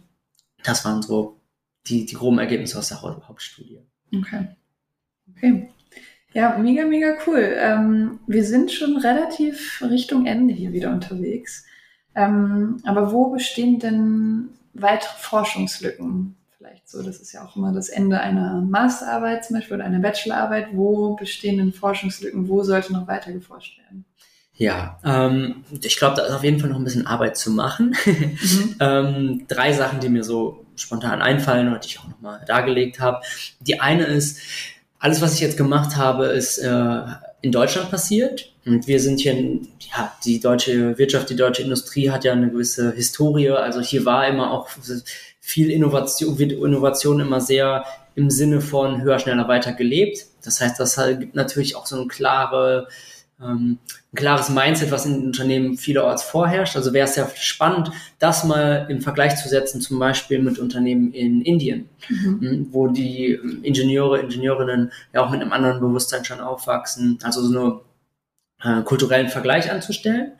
Das 0.62 0.85
waren 0.85 1.02
so 1.02 1.40
die, 1.87 2.04
die 2.04 2.14
groben 2.14 2.38
Ergebnisse 2.38 2.78
aus 2.78 2.88
der 2.88 3.00
Hauptstudie. 3.00 3.80
Okay. 4.14 4.48
Okay. 5.35 5.68
Ja, 6.32 6.59
mega, 6.59 6.85
mega 6.85 7.16
cool. 7.26 7.56
Ähm, 7.56 8.20
wir 8.26 8.44
sind 8.44 8.70
schon 8.70 8.98
relativ 8.98 9.82
Richtung 9.88 10.26
Ende 10.26 10.52
hier 10.52 10.72
wieder 10.72 10.90
unterwegs. 10.92 11.64
Ähm, 12.14 12.78
aber 12.85 13.12
wo 13.12 13.30
bestehen 13.30 13.78
denn 13.78 14.48
weitere 14.80 15.16
Forschungslücken. 15.18 16.36
Vielleicht 16.56 16.88
so, 16.88 17.02
das 17.02 17.18
ist 17.18 17.32
ja 17.32 17.44
auch 17.44 17.56
immer 17.56 17.72
das 17.72 17.88
Ende 17.88 18.20
einer 18.20 18.60
Masterarbeit 18.60 19.44
zum 19.44 19.56
Beispiel 19.56 19.76
oder 19.76 19.84
einer 19.84 20.00
Bachelorarbeit. 20.00 20.68
Wo 20.72 21.14
bestehen 21.14 21.58
denn 21.58 21.72
Forschungslücken? 21.72 22.48
Wo 22.48 22.62
sollte 22.62 22.92
noch 22.92 23.06
weiter 23.06 23.32
geforscht 23.32 23.78
werden? 23.78 24.04
Ja, 24.54 24.98
ähm, 25.04 25.64
ich 25.82 25.98
glaube, 25.98 26.16
da 26.16 26.24
ist 26.24 26.32
auf 26.32 26.42
jeden 26.42 26.58
Fall 26.58 26.70
noch 26.70 26.78
ein 26.78 26.84
bisschen 26.84 27.06
Arbeit 27.06 27.36
zu 27.36 27.50
machen. 27.50 27.94
Mhm. 28.06 28.76
ähm, 28.80 29.44
drei 29.48 29.72
Sachen, 29.74 30.00
die 30.00 30.08
mir 30.08 30.24
so 30.24 30.64
spontan 30.76 31.20
einfallen 31.20 31.72
und 31.72 31.84
die 31.84 31.88
ich 31.88 32.00
auch 32.00 32.08
nochmal 32.08 32.42
dargelegt 32.46 32.98
habe. 32.98 33.20
Die 33.60 33.80
eine 33.80 34.04
ist, 34.04 34.40
alles, 34.98 35.20
was 35.20 35.34
ich 35.34 35.40
jetzt 35.40 35.58
gemacht 35.58 35.96
habe, 35.96 36.26
ist 36.26 36.58
äh, 36.58 37.02
in 37.42 37.53
Deutschland 37.53 37.90
passiert. 37.90 38.53
Und 38.64 38.87
wir 38.87 39.01
sind 39.01 39.20
hier, 39.20 39.35
ja, 39.35 40.12
die 40.25 40.40
deutsche 40.40 40.99
Wirtschaft, 40.99 41.31
die 41.31 41.37
deutsche 41.37 41.62
Industrie 41.62 42.11
hat 42.11 42.25
ja 42.25 42.33
eine 42.33 42.51
gewisse 42.51 42.92
Historie. 42.92 43.51
Also 43.51 43.81
hier 43.81 44.05
war 44.05 44.27
immer 44.27 44.51
auch 44.51 44.68
viel 45.40 45.70
Innovation, 45.70 46.38
wird 46.38 46.53
Innovation 46.53 47.20
immer 47.20 47.40
sehr 47.40 47.85
im 48.16 48.31
Sinne 48.31 48.61
von 48.61 49.03
höher, 49.03 49.18
schneller, 49.18 49.46
weiter 49.46 49.72
gelebt. 49.72 50.27
Das 50.42 50.61
heißt, 50.61 50.81
das 50.81 50.96
gibt 51.18 51.35
natürlich 51.35 51.77
auch 51.77 51.87
so 51.87 51.96
eine 51.96 52.09
klare 52.09 52.88
ähm, 53.40 53.79
ein 54.12 54.16
klares 54.16 54.49
Mindset, 54.49 54.90
was 54.90 55.05
in 55.05 55.27
Unternehmen 55.27 55.77
vielerorts 55.77 56.22
vorherrscht. 56.22 56.77
Also 56.77 56.92
wäre 56.92 57.07
es 57.07 57.16
ja 57.16 57.29
spannend, 57.35 57.90
das 58.18 58.44
mal 58.44 58.87
im 58.88 59.03
Vergleich 59.03 59.37
zu 59.37 59.49
setzen, 59.49 59.81
zum 59.81 59.99
Beispiel 59.99 60.40
mit 60.40 60.59
Unternehmen 60.59 61.12
in 61.12 61.42
Indien, 61.42 61.88
mhm. 62.09 62.40
Hm, 62.40 62.68
wo 62.70 62.88
die 62.88 63.38
Ingenieure, 63.62 64.20
Ingenieurinnen 64.20 64.92
ja 65.12 65.22
auch 65.22 65.31
mit 65.31 65.42
einem 65.42 65.53
anderen 65.53 65.81
Bewusstsein 65.81 66.25
schon 66.25 66.40
aufwachsen. 66.40 67.18
Also 67.22 67.42
so 67.42 67.85
einen 68.61 68.81
äh, 68.81 68.83
kulturellen 68.85 69.29
Vergleich 69.29 69.70
anzustellen. 69.70 70.33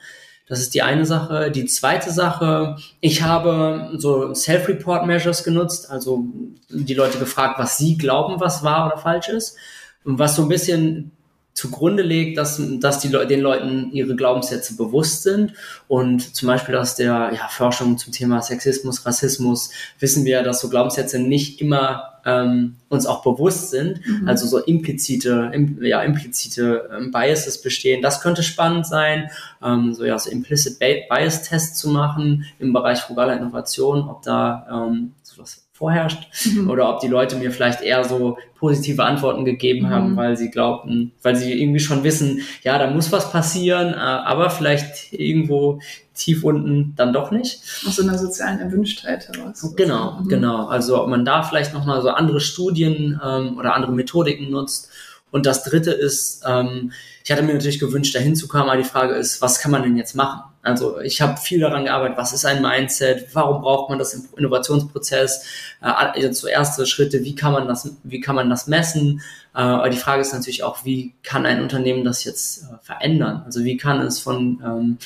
Das 0.49 0.61
ist 0.61 0.75
die 0.75 0.83
eine 0.83 1.05
Sache. 1.05 1.51
Die 1.51 1.67
zweite 1.67 2.11
Sache, 2.13 2.77
ich 3.01 3.23
habe 3.23 3.91
so 3.97 4.33
Self-Report-Measures 4.33 5.43
genutzt, 5.43 5.91
also 5.91 6.25
die 6.71 6.95
Leute 6.95 7.19
gefragt, 7.19 7.59
was 7.59 7.79
sie 7.79 7.99
glauben, 7.99 8.41
was 8.41 8.63
wahr 8.63 8.87
oder 8.87 8.99
falsch 8.99 9.29
ist. 9.29 9.57
Und 10.05 10.21
was 10.21 10.37
so 10.37 10.43
ein 10.43 10.49
bisschen 10.49 11.16
zugrunde 11.57 12.03
legt, 12.03 12.37
dass, 12.37 12.61
dass 12.81 13.01
die 13.01 13.09
Le 13.09 13.27
den 13.27 13.41
Leuten 13.41 13.91
ihre 13.93 14.15
Glaubenssätze 14.15 14.77
bewusst 14.77 15.23
sind. 15.23 15.55
Und 15.89 16.37
zum 16.37 16.49
Beispiel 16.49 16.77
aus 16.77 16.97
der 16.97 17.33
ja, 17.35 17.49
Forschung 17.49 17.97
zum 17.97 18.13
Thema 18.13 18.43
Sexismus, 18.43 19.07
Rassismus 19.07 19.71
wissen 19.99 20.27
wir, 20.27 20.43
dass 20.43 20.61
so 20.61 20.69
Glaubenssätze 20.69 21.19
nicht 21.19 21.63
immer 21.63 22.21
ähm, 22.27 22.77
uns 22.91 23.07
auch 23.07 23.23
bewusst 23.23 23.71
sind, 23.71 24.07
mhm. 24.07 24.29
also 24.29 24.47
so 24.47 24.59
implizite, 24.59 25.51
im, 25.55 25.83
ja, 25.83 26.03
implizite 26.03 26.91
ähm, 26.95 27.11
Biases 27.11 27.63
bestehen. 27.63 28.03
Das 28.03 28.21
könnte 28.21 28.43
spannend 28.43 28.87
sein, 28.87 29.31
ähm, 29.65 29.95
so 29.95 30.05
ja, 30.05 30.19
so 30.19 30.29
Implicit 30.31 30.79
Bias 30.79 31.43
Tests 31.43 31.79
zu 31.79 31.89
machen 31.89 32.45
im 32.59 32.75
Bereich 32.75 32.99
frugaler 32.99 33.37
Innovation, 33.39 34.09
ob 34.11 34.23
da 34.23 34.89
ähm, 34.89 35.13
sowas 35.23 35.66
vorherrscht 35.77 36.29
mhm. 36.47 36.71
oder 36.71 36.89
ob 36.89 37.01
die 37.01 37.09
Leute 37.09 37.37
mir 37.37 37.51
vielleicht 37.51 37.83
eher 37.83 38.03
so 38.03 38.39
positive 38.55 39.05
Antworten 39.05 39.45
gegeben 39.45 39.87
mhm. 39.87 39.91
haben, 39.91 40.17
weil 40.17 40.37
sie 40.37 40.51
glaubten, 40.51 41.13
weil 41.23 41.37
sie 41.37 41.53
irgendwie 41.53 41.81
schon 41.81 42.03
wissen, 42.03 42.41
ja, 42.63 42.79
da 42.79 42.91
muss 42.91 43.13
was 43.13 43.31
passieren, 43.31 43.93
äh, 43.93 43.97
aber 43.97 44.49
vielleicht 44.49 45.13
irgendwo 45.13 45.81
tief 46.15 46.45
unten 46.45 46.95
dann 46.97 47.13
doch 47.13 47.31
nicht. 47.31 47.61
Aus 47.87 47.97
so 47.97 48.03
einer 48.03 48.17
sozialen 48.17 48.59
Erwünschtheit 48.59 49.29
heraus. 49.29 49.75
Genau, 49.77 50.21
mhm. 50.21 50.29
genau. 50.29 50.67
Also 50.67 51.03
ob 51.03 51.09
man 51.09 51.27
da 51.27 51.43
vielleicht 51.43 51.75
nochmal 51.75 52.01
so 52.01 52.09
andere 52.09 52.41
Studien 52.41 53.21
ähm, 53.23 53.59
oder 53.59 53.75
andere 53.75 53.93
Methodiken 53.93 54.51
nutzt 54.51 54.89
Und 55.31 55.45
das 55.45 55.63
dritte 55.63 55.91
ist, 55.91 56.43
ähm, 56.47 56.93
ich 57.23 57.31
hatte 57.31 57.43
mir 57.43 57.53
natürlich 57.53 57.81
gewünscht, 57.81 58.15
dahin 58.15 58.35
zu 58.35 58.49
kommen, 58.49 58.71
aber 58.71 58.79
die 58.79 58.89
Frage 58.89 59.15
ist, 59.15 59.43
was 59.43 59.61
kann 59.61 59.73
man 59.73 59.83
denn 59.83 59.97
jetzt 59.97 60.17
machen? 60.17 60.45
Also 60.67 61.01
ich 61.01 61.21
habe 61.21 61.37
viel 61.39 61.61
daran 61.61 61.85
gearbeitet, 61.85 62.19
was 62.19 62.33
ist 62.33 62.45
ein 62.45 62.61
Mindset, 62.61 63.29
warum 63.35 63.63
braucht 63.63 63.89
man 63.89 63.99
das 63.99 64.15
im 64.15 64.25
Innovationsprozess, 64.37 65.47
äh, 65.81 65.87
also 65.87 66.31
zuerst 66.33 66.89
Schritte, 66.89 67.25
wie 67.25 67.35
kann 67.35 67.53
man 67.53 67.69
das, 67.69 67.97
wie 68.03 68.21
kann 68.21 68.35
man 68.35 68.51
das 68.51 68.67
messen? 68.67 69.23
Äh, 69.55 69.61
aber 69.61 69.91
die 69.91 69.97
Frage 69.97 70.23
ist 70.23 70.33
natürlich 70.33 70.63
auch, 70.63 70.85
wie 70.85 71.15
kann 71.23 71.47
ein 71.47 71.63
Unternehmen 71.63 72.05
das 72.05 72.25
jetzt 72.25 72.65
äh, 72.65 72.67
verändern? 72.83 73.43
Also 73.45 73.65
wie 73.65 73.77
kann 73.77 74.01
es 74.01 74.19
von 74.19 74.61
ähm, 74.65 74.99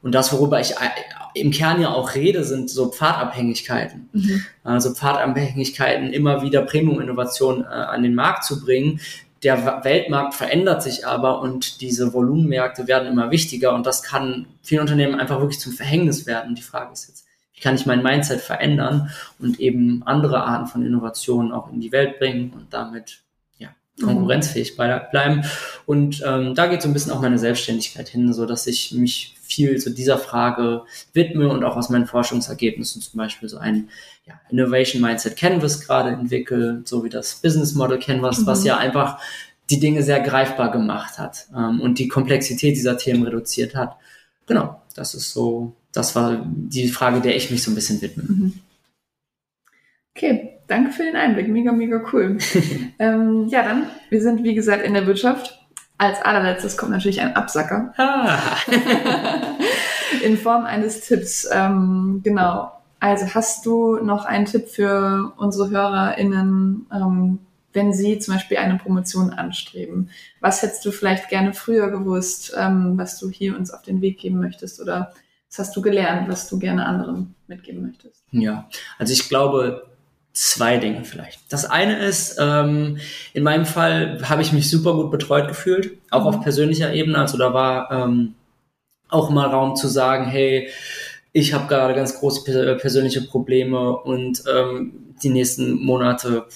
und 0.00 0.14
das, 0.14 0.32
worüber 0.32 0.60
ich 0.60 0.72
äh, 0.72 1.40
im 1.40 1.50
Kern 1.50 1.80
ja 1.80 1.90
auch 1.90 2.14
rede, 2.14 2.44
sind 2.44 2.70
so 2.70 2.90
Pfadabhängigkeiten. 2.90 4.08
Mhm. 4.12 4.44
Also 4.62 4.94
Pfadabhängigkeiten, 4.94 6.12
immer 6.12 6.42
wieder 6.42 6.62
Premium-Innovation 6.62 7.62
äh, 7.62 7.66
an 7.66 8.02
den 8.02 8.14
Markt 8.14 8.44
zu 8.44 8.60
bringen. 8.60 9.00
Der 9.42 9.84
Weltmarkt 9.84 10.34
verändert 10.34 10.82
sich 10.82 11.06
aber 11.06 11.40
und 11.40 11.80
diese 11.80 12.12
Volumenmärkte 12.12 12.88
werden 12.88 13.08
immer 13.08 13.30
wichtiger 13.30 13.74
und 13.74 13.86
das 13.86 14.02
kann 14.02 14.46
vielen 14.62 14.80
Unternehmen 14.80 15.14
einfach 15.14 15.40
wirklich 15.40 15.60
zum 15.60 15.72
Verhängnis 15.72 16.26
werden. 16.26 16.56
Die 16.56 16.62
Frage 16.62 16.92
ist 16.92 17.08
jetzt, 17.08 17.26
wie 17.54 17.60
kann 17.60 17.76
ich 17.76 17.86
mein 17.86 18.02
Mindset 18.02 18.40
verändern 18.40 19.10
und 19.38 19.60
eben 19.60 20.02
andere 20.04 20.42
Arten 20.42 20.66
von 20.66 20.84
Innovationen 20.84 21.52
auch 21.52 21.70
in 21.72 21.80
die 21.80 21.92
Welt 21.92 22.18
bringen 22.18 22.52
und 22.52 22.72
damit. 22.72 23.20
Konkurrenzfähig 24.02 24.76
bleiben. 24.76 25.44
Und 25.86 26.22
ähm, 26.26 26.54
da 26.54 26.66
geht 26.66 26.82
so 26.82 26.88
ein 26.88 26.92
bisschen 26.92 27.12
auch 27.12 27.20
meine 27.20 27.38
Selbstständigkeit 27.38 28.08
hin, 28.08 28.32
so 28.32 28.46
dass 28.46 28.66
ich 28.66 28.92
mich 28.92 29.34
viel 29.42 29.78
zu 29.78 29.90
dieser 29.90 30.18
Frage 30.18 30.82
widme 31.14 31.48
und 31.48 31.64
auch 31.64 31.76
aus 31.76 31.88
meinen 31.88 32.06
Forschungsergebnissen 32.06 33.00
zum 33.00 33.16
Beispiel 33.16 33.48
so 33.48 33.58
ein 33.58 33.88
ja, 34.26 34.34
Innovation 34.50 35.00
Mindset 35.00 35.36
Canvas 35.36 35.80
gerade 35.80 36.10
entwickle, 36.10 36.82
so 36.84 37.02
wie 37.02 37.08
das 37.08 37.36
Business 37.36 37.74
Model 37.74 37.98
Canvas, 37.98 38.40
mhm. 38.40 38.46
was 38.46 38.64
ja 38.64 38.76
einfach 38.76 39.18
die 39.70 39.80
Dinge 39.80 40.02
sehr 40.02 40.20
greifbar 40.20 40.70
gemacht 40.70 41.18
hat 41.18 41.46
ähm, 41.56 41.80
und 41.80 41.98
die 41.98 42.08
Komplexität 42.08 42.76
dieser 42.76 42.96
Themen 42.98 43.22
reduziert 43.22 43.74
hat. 43.74 43.96
Genau, 44.46 44.80
das 44.94 45.14
ist 45.14 45.32
so, 45.32 45.74
das 45.92 46.14
war 46.14 46.44
die 46.46 46.88
Frage, 46.88 47.20
der 47.20 47.36
ich 47.36 47.50
mich 47.50 47.62
so 47.62 47.70
ein 47.70 47.74
bisschen 47.74 48.00
widme. 48.00 48.24
Mhm. 48.24 48.60
Okay, 50.18 50.58
danke 50.66 50.90
für 50.90 51.04
den 51.04 51.14
Einblick, 51.14 51.46
mega, 51.46 51.70
mega 51.70 52.02
cool. 52.12 52.38
ähm, 52.98 53.46
ja, 53.46 53.62
dann, 53.62 53.86
wir 54.10 54.20
sind 54.20 54.42
wie 54.42 54.56
gesagt 54.56 54.84
in 54.84 54.94
der 54.94 55.06
Wirtschaft 55.06 55.58
als 55.98 56.22
allerletztes 56.22 56.76
kommt 56.76 56.92
natürlich 56.92 57.20
ein 57.20 57.34
Absacker. 57.34 57.92
Ah. 57.98 58.38
In 60.24 60.38
Form 60.38 60.64
eines 60.64 61.00
Tipps. 61.00 61.46
Ähm, 61.52 62.20
genau. 62.22 62.72
Also 63.00 63.34
hast 63.34 63.66
du 63.66 63.96
noch 63.96 64.24
einen 64.24 64.46
Tipp 64.46 64.68
für 64.68 65.32
unsere 65.36 65.70
HörerInnen, 65.70 66.86
ähm, 66.92 67.38
wenn 67.72 67.92
sie 67.92 68.20
zum 68.20 68.34
Beispiel 68.34 68.58
eine 68.58 68.78
Promotion 68.78 69.30
anstreben? 69.30 70.10
Was 70.40 70.62
hättest 70.62 70.84
du 70.84 70.92
vielleicht 70.92 71.28
gerne 71.28 71.52
früher 71.52 71.90
gewusst, 71.90 72.54
ähm, 72.56 72.96
was 72.96 73.18
du 73.18 73.28
hier 73.28 73.56
uns 73.56 73.72
auf 73.72 73.82
den 73.82 74.00
Weg 74.00 74.18
geben 74.18 74.38
möchtest? 74.38 74.80
Oder 74.80 75.12
was 75.48 75.58
hast 75.58 75.76
du 75.76 75.82
gelernt, 75.82 76.28
was 76.28 76.48
du 76.48 76.60
gerne 76.60 76.86
anderen 76.86 77.34
mitgeben 77.48 77.82
möchtest? 77.82 78.22
Ja, 78.30 78.68
also 78.98 79.12
ich 79.12 79.28
glaube, 79.28 79.88
zwei 80.38 80.76
Dinge 80.76 81.04
vielleicht. 81.04 81.40
Das 81.48 81.64
eine 81.64 81.98
ist, 81.98 82.36
ähm, 82.38 82.98
in 83.32 83.42
meinem 83.42 83.66
Fall 83.66 84.20
habe 84.22 84.40
ich 84.40 84.52
mich 84.52 84.70
super 84.70 84.94
gut 84.94 85.10
betreut 85.10 85.48
gefühlt, 85.48 85.98
auch 86.10 86.26
auf 86.26 86.36
mhm. 86.36 86.42
persönlicher 86.42 86.92
Ebene. 86.92 87.18
Also 87.18 87.36
da 87.36 87.52
war 87.52 87.90
ähm, 87.90 88.34
auch 89.08 89.30
mal 89.30 89.48
Raum 89.48 89.74
zu 89.74 89.88
sagen, 89.88 90.26
hey, 90.26 90.68
ich 91.32 91.54
habe 91.54 91.66
gerade 91.66 91.94
ganz 91.94 92.20
große 92.20 92.76
persönliche 92.76 93.22
Probleme 93.22 93.96
und 93.96 94.44
ähm, 94.52 95.14
die 95.24 95.30
nächsten 95.30 95.84
Monate 95.84 96.46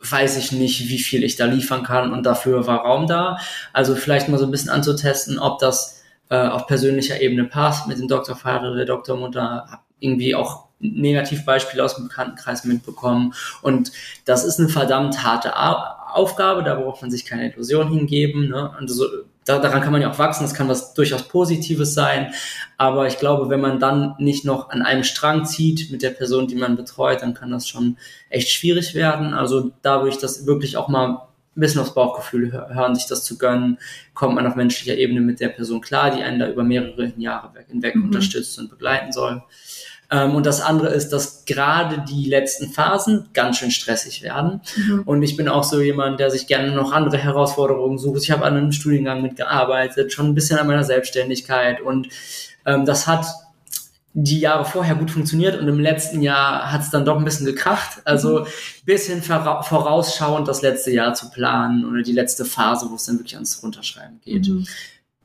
weiß 0.00 0.38
ich 0.38 0.52
nicht, 0.52 0.88
wie 0.88 0.98
viel 0.98 1.22
ich 1.22 1.36
da 1.36 1.44
liefern 1.44 1.82
kann 1.82 2.12
und 2.12 2.24
dafür 2.24 2.66
war 2.66 2.86
Raum 2.86 3.06
da. 3.06 3.38
Also 3.74 3.96
vielleicht 3.96 4.30
mal 4.30 4.38
so 4.38 4.46
ein 4.46 4.50
bisschen 4.50 4.70
anzutesten, 4.70 5.38
ob 5.38 5.58
das 5.58 6.02
äh, 6.30 6.36
auf 6.36 6.66
persönlicher 6.66 7.20
Ebene 7.20 7.44
passt 7.44 7.86
mit 7.86 7.98
dem 7.98 8.08
Doktorvater, 8.08 8.74
der 8.74 8.86
Doktormutter, 8.86 9.82
irgendwie 10.00 10.34
auch 10.34 10.65
Negativbeispiele 10.78 11.82
aus 11.82 11.96
dem 11.96 12.08
Bekanntenkreis 12.08 12.64
mitbekommen. 12.64 13.34
Und 13.62 13.92
das 14.24 14.44
ist 14.44 14.58
eine 14.58 14.68
verdammt 14.68 15.24
harte 15.24 15.54
Aufgabe, 15.56 16.62
da 16.62 16.74
braucht 16.74 17.02
man 17.02 17.10
sich 17.10 17.24
keine 17.24 17.50
Illusion 17.50 17.88
hingeben. 17.88 18.48
Ne? 18.48 18.70
Und 18.78 18.88
so, 18.88 19.06
da, 19.44 19.58
daran 19.58 19.80
kann 19.80 19.92
man 19.92 20.02
ja 20.02 20.10
auch 20.10 20.18
wachsen, 20.18 20.42
das 20.42 20.54
kann 20.54 20.68
was 20.68 20.92
durchaus 20.92 21.28
Positives 21.28 21.94
sein. 21.94 22.32
Aber 22.76 23.06
ich 23.06 23.18
glaube, 23.18 23.48
wenn 23.48 23.60
man 23.60 23.78
dann 23.78 24.14
nicht 24.18 24.44
noch 24.44 24.70
an 24.70 24.82
einem 24.82 25.04
Strang 25.04 25.46
zieht 25.46 25.90
mit 25.90 26.02
der 26.02 26.10
Person, 26.10 26.48
die 26.48 26.56
man 26.56 26.76
betreut, 26.76 27.22
dann 27.22 27.34
kann 27.34 27.50
das 27.50 27.68
schon 27.68 27.96
echt 28.28 28.48
schwierig 28.48 28.94
werden. 28.94 29.34
Also 29.34 29.72
da 29.82 30.00
würde 30.00 30.10
ich 30.10 30.18
das 30.18 30.46
wirklich 30.46 30.76
auch 30.76 30.88
mal 30.88 31.26
ein 31.56 31.60
bisschen 31.60 31.80
aufs 31.80 31.94
Bauchgefühl 31.94 32.52
hören, 32.52 32.94
sich 32.94 33.06
das 33.06 33.24
zu 33.24 33.38
gönnen, 33.38 33.78
kommt 34.12 34.34
man 34.34 34.46
auf 34.46 34.56
menschlicher 34.56 34.96
Ebene 34.96 35.20
mit 35.20 35.40
der 35.40 35.48
Person 35.48 35.80
klar, 35.80 36.10
die 36.10 36.22
einen 36.22 36.38
da 36.38 36.50
über 36.50 36.62
mehrere 36.62 37.12
Jahre 37.16 37.50
hinweg 37.68 37.94
mhm. 37.94 38.04
unterstützt 38.04 38.58
und 38.58 38.68
begleiten 38.68 39.12
soll. 39.12 39.42
Ähm, 40.10 40.34
und 40.34 40.46
das 40.46 40.60
andere 40.60 40.88
ist, 40.88 41.10
dass 41.10 41.44
gerade 41.44 42.04
die 42.08 42.28
letzten 42.28 42.70
Phasen 42.70 43.28
ganz 43.32 43.58
schön 43.58 43.70
stressig 43.70 44.22
werden. 44.22 44.60
Mhm. 44.76 45.02
Und 45.04 45.22
ich 45.22 45.36
bin 45.36 45.48
auch 45.48 45.64
so 45.64 45.80
jemand, 45.80 46.20
der 46.20 46.30
sich 46.30 46.46
gerne 46.46 46.72
noch 46.72 46.92
andere 46.92 47.18
Herausforderungen 47.18 47.98
sucht. 47.98 48.22
Ich 48.22 48.30
habe 48.30 48.44
an 48.44 48.56
einem 48.56 48.72
Studiengang 48.72 49.22
mitgearbeitet, 49.22 50.12
schon 50.12 50.26
ein 50.26 50.34
bisschen 50.34 50.58
an 50.58 50.66
meiner 50.66 50.84
Selbstständigkeit. 50.84 51.80
Und 51.80 52.08
ähm, 52.64 52.84
das 52.84 53.06
hat 53.06 53.26
die 54.18 54.40
Jahre 54.40 54.64
vorher 54.64 54.94
gut 54.94 55.10
funktioniert 55.10 55.60
und 55.60 55.68
im 55.68 55.78
letzten 55.78 56.22
Jahr 56.22 56.72
hat 56.72 56.80
es 56.80 56.88
dann 56.88 57.04
doch 57.04 57.18
ein 57.18 57.24
bisschen 57.24 57.44
gekracht. 57.44 58.00
Also 58.04 58.40
mhm. 58.40 58.46
bisschen 58.86 59.22
vorausschauend 59.22 60.48
das 60.48 60.62
letzte 60.62 60.90
Jahr 60.90 61.12
zu 61.12 61.30
planen 61.30 61.84
oder 61.84 62.02
die 62.02 62.12
letzte 62.12 62.46
Phase, 62.46 62.88
wo 62.90 62.94
es 62.94 63.04
dann 63.04 63.18
wirklich 63.18 63.34
ans 63.34 63.62
Runterschreiben 63.62 64.20
geht. 64.24 64.48
Mhm. 64.48 64.66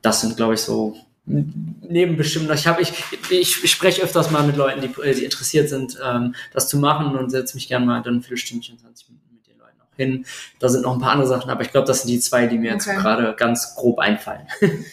Das 0.02 0.20
sind, 0.22 0.36
glaube 0.36 0.56
ich, 0.56 0.62
so 0.62 0.98
neben 1.26 2.18
bestimmten, 2.18 2.52
ich 2.54 2.68
habe, 2.68 2.82
ich, 2.82 2.94
ich, 3.30 3.64
ich 3.64 3.72
spreche 3.72 4.02
öfters 4.02 4.32
mal 4.32 4.44
mit 4.44 4.58
Leuten, 4.58 4.82
die, 4.82 4.90
die 4.90 5.24
interessiert 5.24 5.70
sind, 5.70 5.98
ähm, 6.04 6.36
das 6.54 6.68
zu 6.68 6.78
machen 6.78 7.16
und 7.16 7.30
setze 7.30 7.56
mich 7.56 7.68
gerne 7.68 7.86
mal 7.86 8.02
dann 8.02 8.16
ein 8.16 8.22
Viertelstündchen, 8.22 8.80
20 8.80 9.10
Minuten 9.10 9.36
mit 9.36 9.48
den 9.48 9.58
Leuten 9.60 9.80
auch 9.82 9.96
hin. 9.96 10.26
Da 10.60 10.68
sind 10.70 10.82
noch 10.82 10.94
ein 10.94 11.00
paar 11.00 11.12
andere 11.12 11.28
Sachen, 11.28 11.52
aber 11.52 11.62
ich 11.62 11.72
glaube, 11.72 11.88
das 11.88 12.02
sind 12.02 12.12
die 12.12 12.20
zwei, 12.20 12.48
die 12.48 12.58
mir 12.58 12.74
okay. 12.74 12.92
jetzt 12.92 13.02
gerade 13.02 13.36
ganz 13.38 13.76
grob 13.76 14.00
einfallen. 14.00 14.48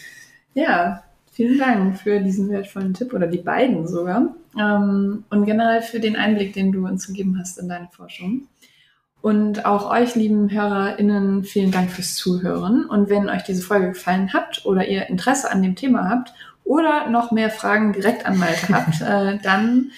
Ja, 0.54 1.04
vielen 1.30 1.56
Dank 1.56 2.00
für 2.00 2.18
diesen 2.18 2.50
wertvollen 2.50 2.92
Tipp 2.92 3.12
oder 3.12 3.28
die 3.28 3.38
beiden 3.38 3.86
sogar. 3.86 4.34
Ähm, 4.58 5.24
und 5.30 5.44
generell 5.44 5.82
für 5.82 6.00
den 6.00 6.16
Einblick, 6.16 6.52
den 6.52 6.72
du 6.72 6.84
uns 6.84 7.06
gegeben 7.06 7.38
hast 7.38 7.58
in 7.58 7.68
deine 7.68 7.88
Forschung. 7.92 8.48
Und 9.28 9.66
auch 9.66 9.90
euch, 9.90 10.14
lieben 10.14 10.50
HörerInnen, 10.50 11.44
vielen 11.44 11.70
Dank 11.70 11.90
fürs 11.90 12.14
Zuhören. 12.14 12.86
Und 12.86 13.10
wenn 13.10 13.28
euch 13.28 13.42
diese 13.42 13.60
Folge 13.60 13.88
gefallen 13.88 14.32
hat 14.32 14.64
oder 14.64 14.88
ihr 14.88 15.10
Interesse 15.10 15.50
an 15.50 15.60
dem 15.60 15.76
Thema 15.76 16.08
habt 16.08 16.32
oder 16.64 17.10
noch 17.10 17.30
mehr 17.30 17.50
Fragen 17.50 17.92
direkt 17.92 18.24
an 18.24 18.38
Malte 18.38 18.68
habt, 18.74 19.02
äh, 19.02 19.38
dann 19.42 19.90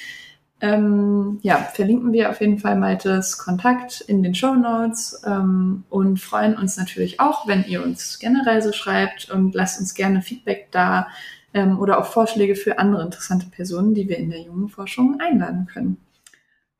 ähm, 0.60 1.38
ja, 1.42 1.58
verlinken 1.58 2.12
wir 2.12 2.30
auf 2.30 2.40
jeden 2.40 2.58
Fall 2.58 2.74
Maltes 2.74 3.38
Kontakt 3.38 4.00
in 4.00 4.24
den 4.24 4.34
Show 4.34 4.56
Notes 4.56 5.22
ähm, 5.24 5.84
und 5.90 6.18
freuen 6.18 6.56
uns 6.56 6.76
natürlich 6.76 7.20
auch, 7.20 7.46
wenn 7.46 7.64
ihr 7.66 7.84
uns 7.84 8.18
generell 8.18 8.60
so 8.62 8.72
schreibt 8.72 9.30
und 9.30 9.54
lasst 9.54 9.78
uns 9.78 9.94
gerne 9.94 10.22
Feedback 10.22 10.72
da 10.72 11.06
ähm, 11.54 11.78
oder 11.78 12.00
auch 12.00 12.06
Vorschläge 12.06 12.56
für 12.56 12.80
andere 12.80 13.04
interessante 13.04 13.46
Personen, 13.46 13.94
die 13.94 14.08
wir 14.08 14.18
in 14.18 14.30
der 14.30 14.40
jungen 14.40 14.68
Forschung 14.68 15.20
einladen 15.20 15.68
können. 15.72 15.98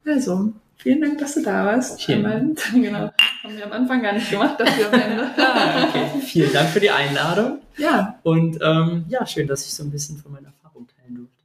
Also, 0.04 0.52
Vielen 0.82 1.02
Dank, 1.02 1.18
dass 1.18 1.34
du 1.34 1.42
da 1.42 1.66
warst. 1.66 2.02
Vielen 2.02 2.22
Dank. 2.22 2.58
Genau. 2.72 3.12
Haben 3.42 3.56
wir 3.56 3.66
am 3.66 3.72
Anfang 3.72 4.02
gar 4.02 4.12
nicht 4.12 4.30
gemacht, 4.30 4.58
dafür 4.58 4.92
am 4.92 5.00
Ende. 5.00 5.30
ah, 5.36 5.88
okay. 5.88 6.20
Vielen 6.22 6.52
Dank 6.52 6.70
für 6.70 6.80
die 6.80 6.90
Einladung. 6.90 7.58
Ja. 7.76 8.18
Und 8.22 8.58
ähm, 8.62 9.04
ja, 9.08 9.26
schön, 9.26 9.46
dass 9.46 9.64
ich 9.66 9.72
so 9.72 9.82
ein 9.82 9.90
bisschen 9.90 10.16
von 10.18 10.32
meiner 10.32 10.48
Erfahrung 10.48 10.86
teilen 10.88 11.16
durfte. 11.16 11.44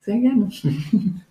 Sehr 0.00 0.18
gerne. 0.18 0.50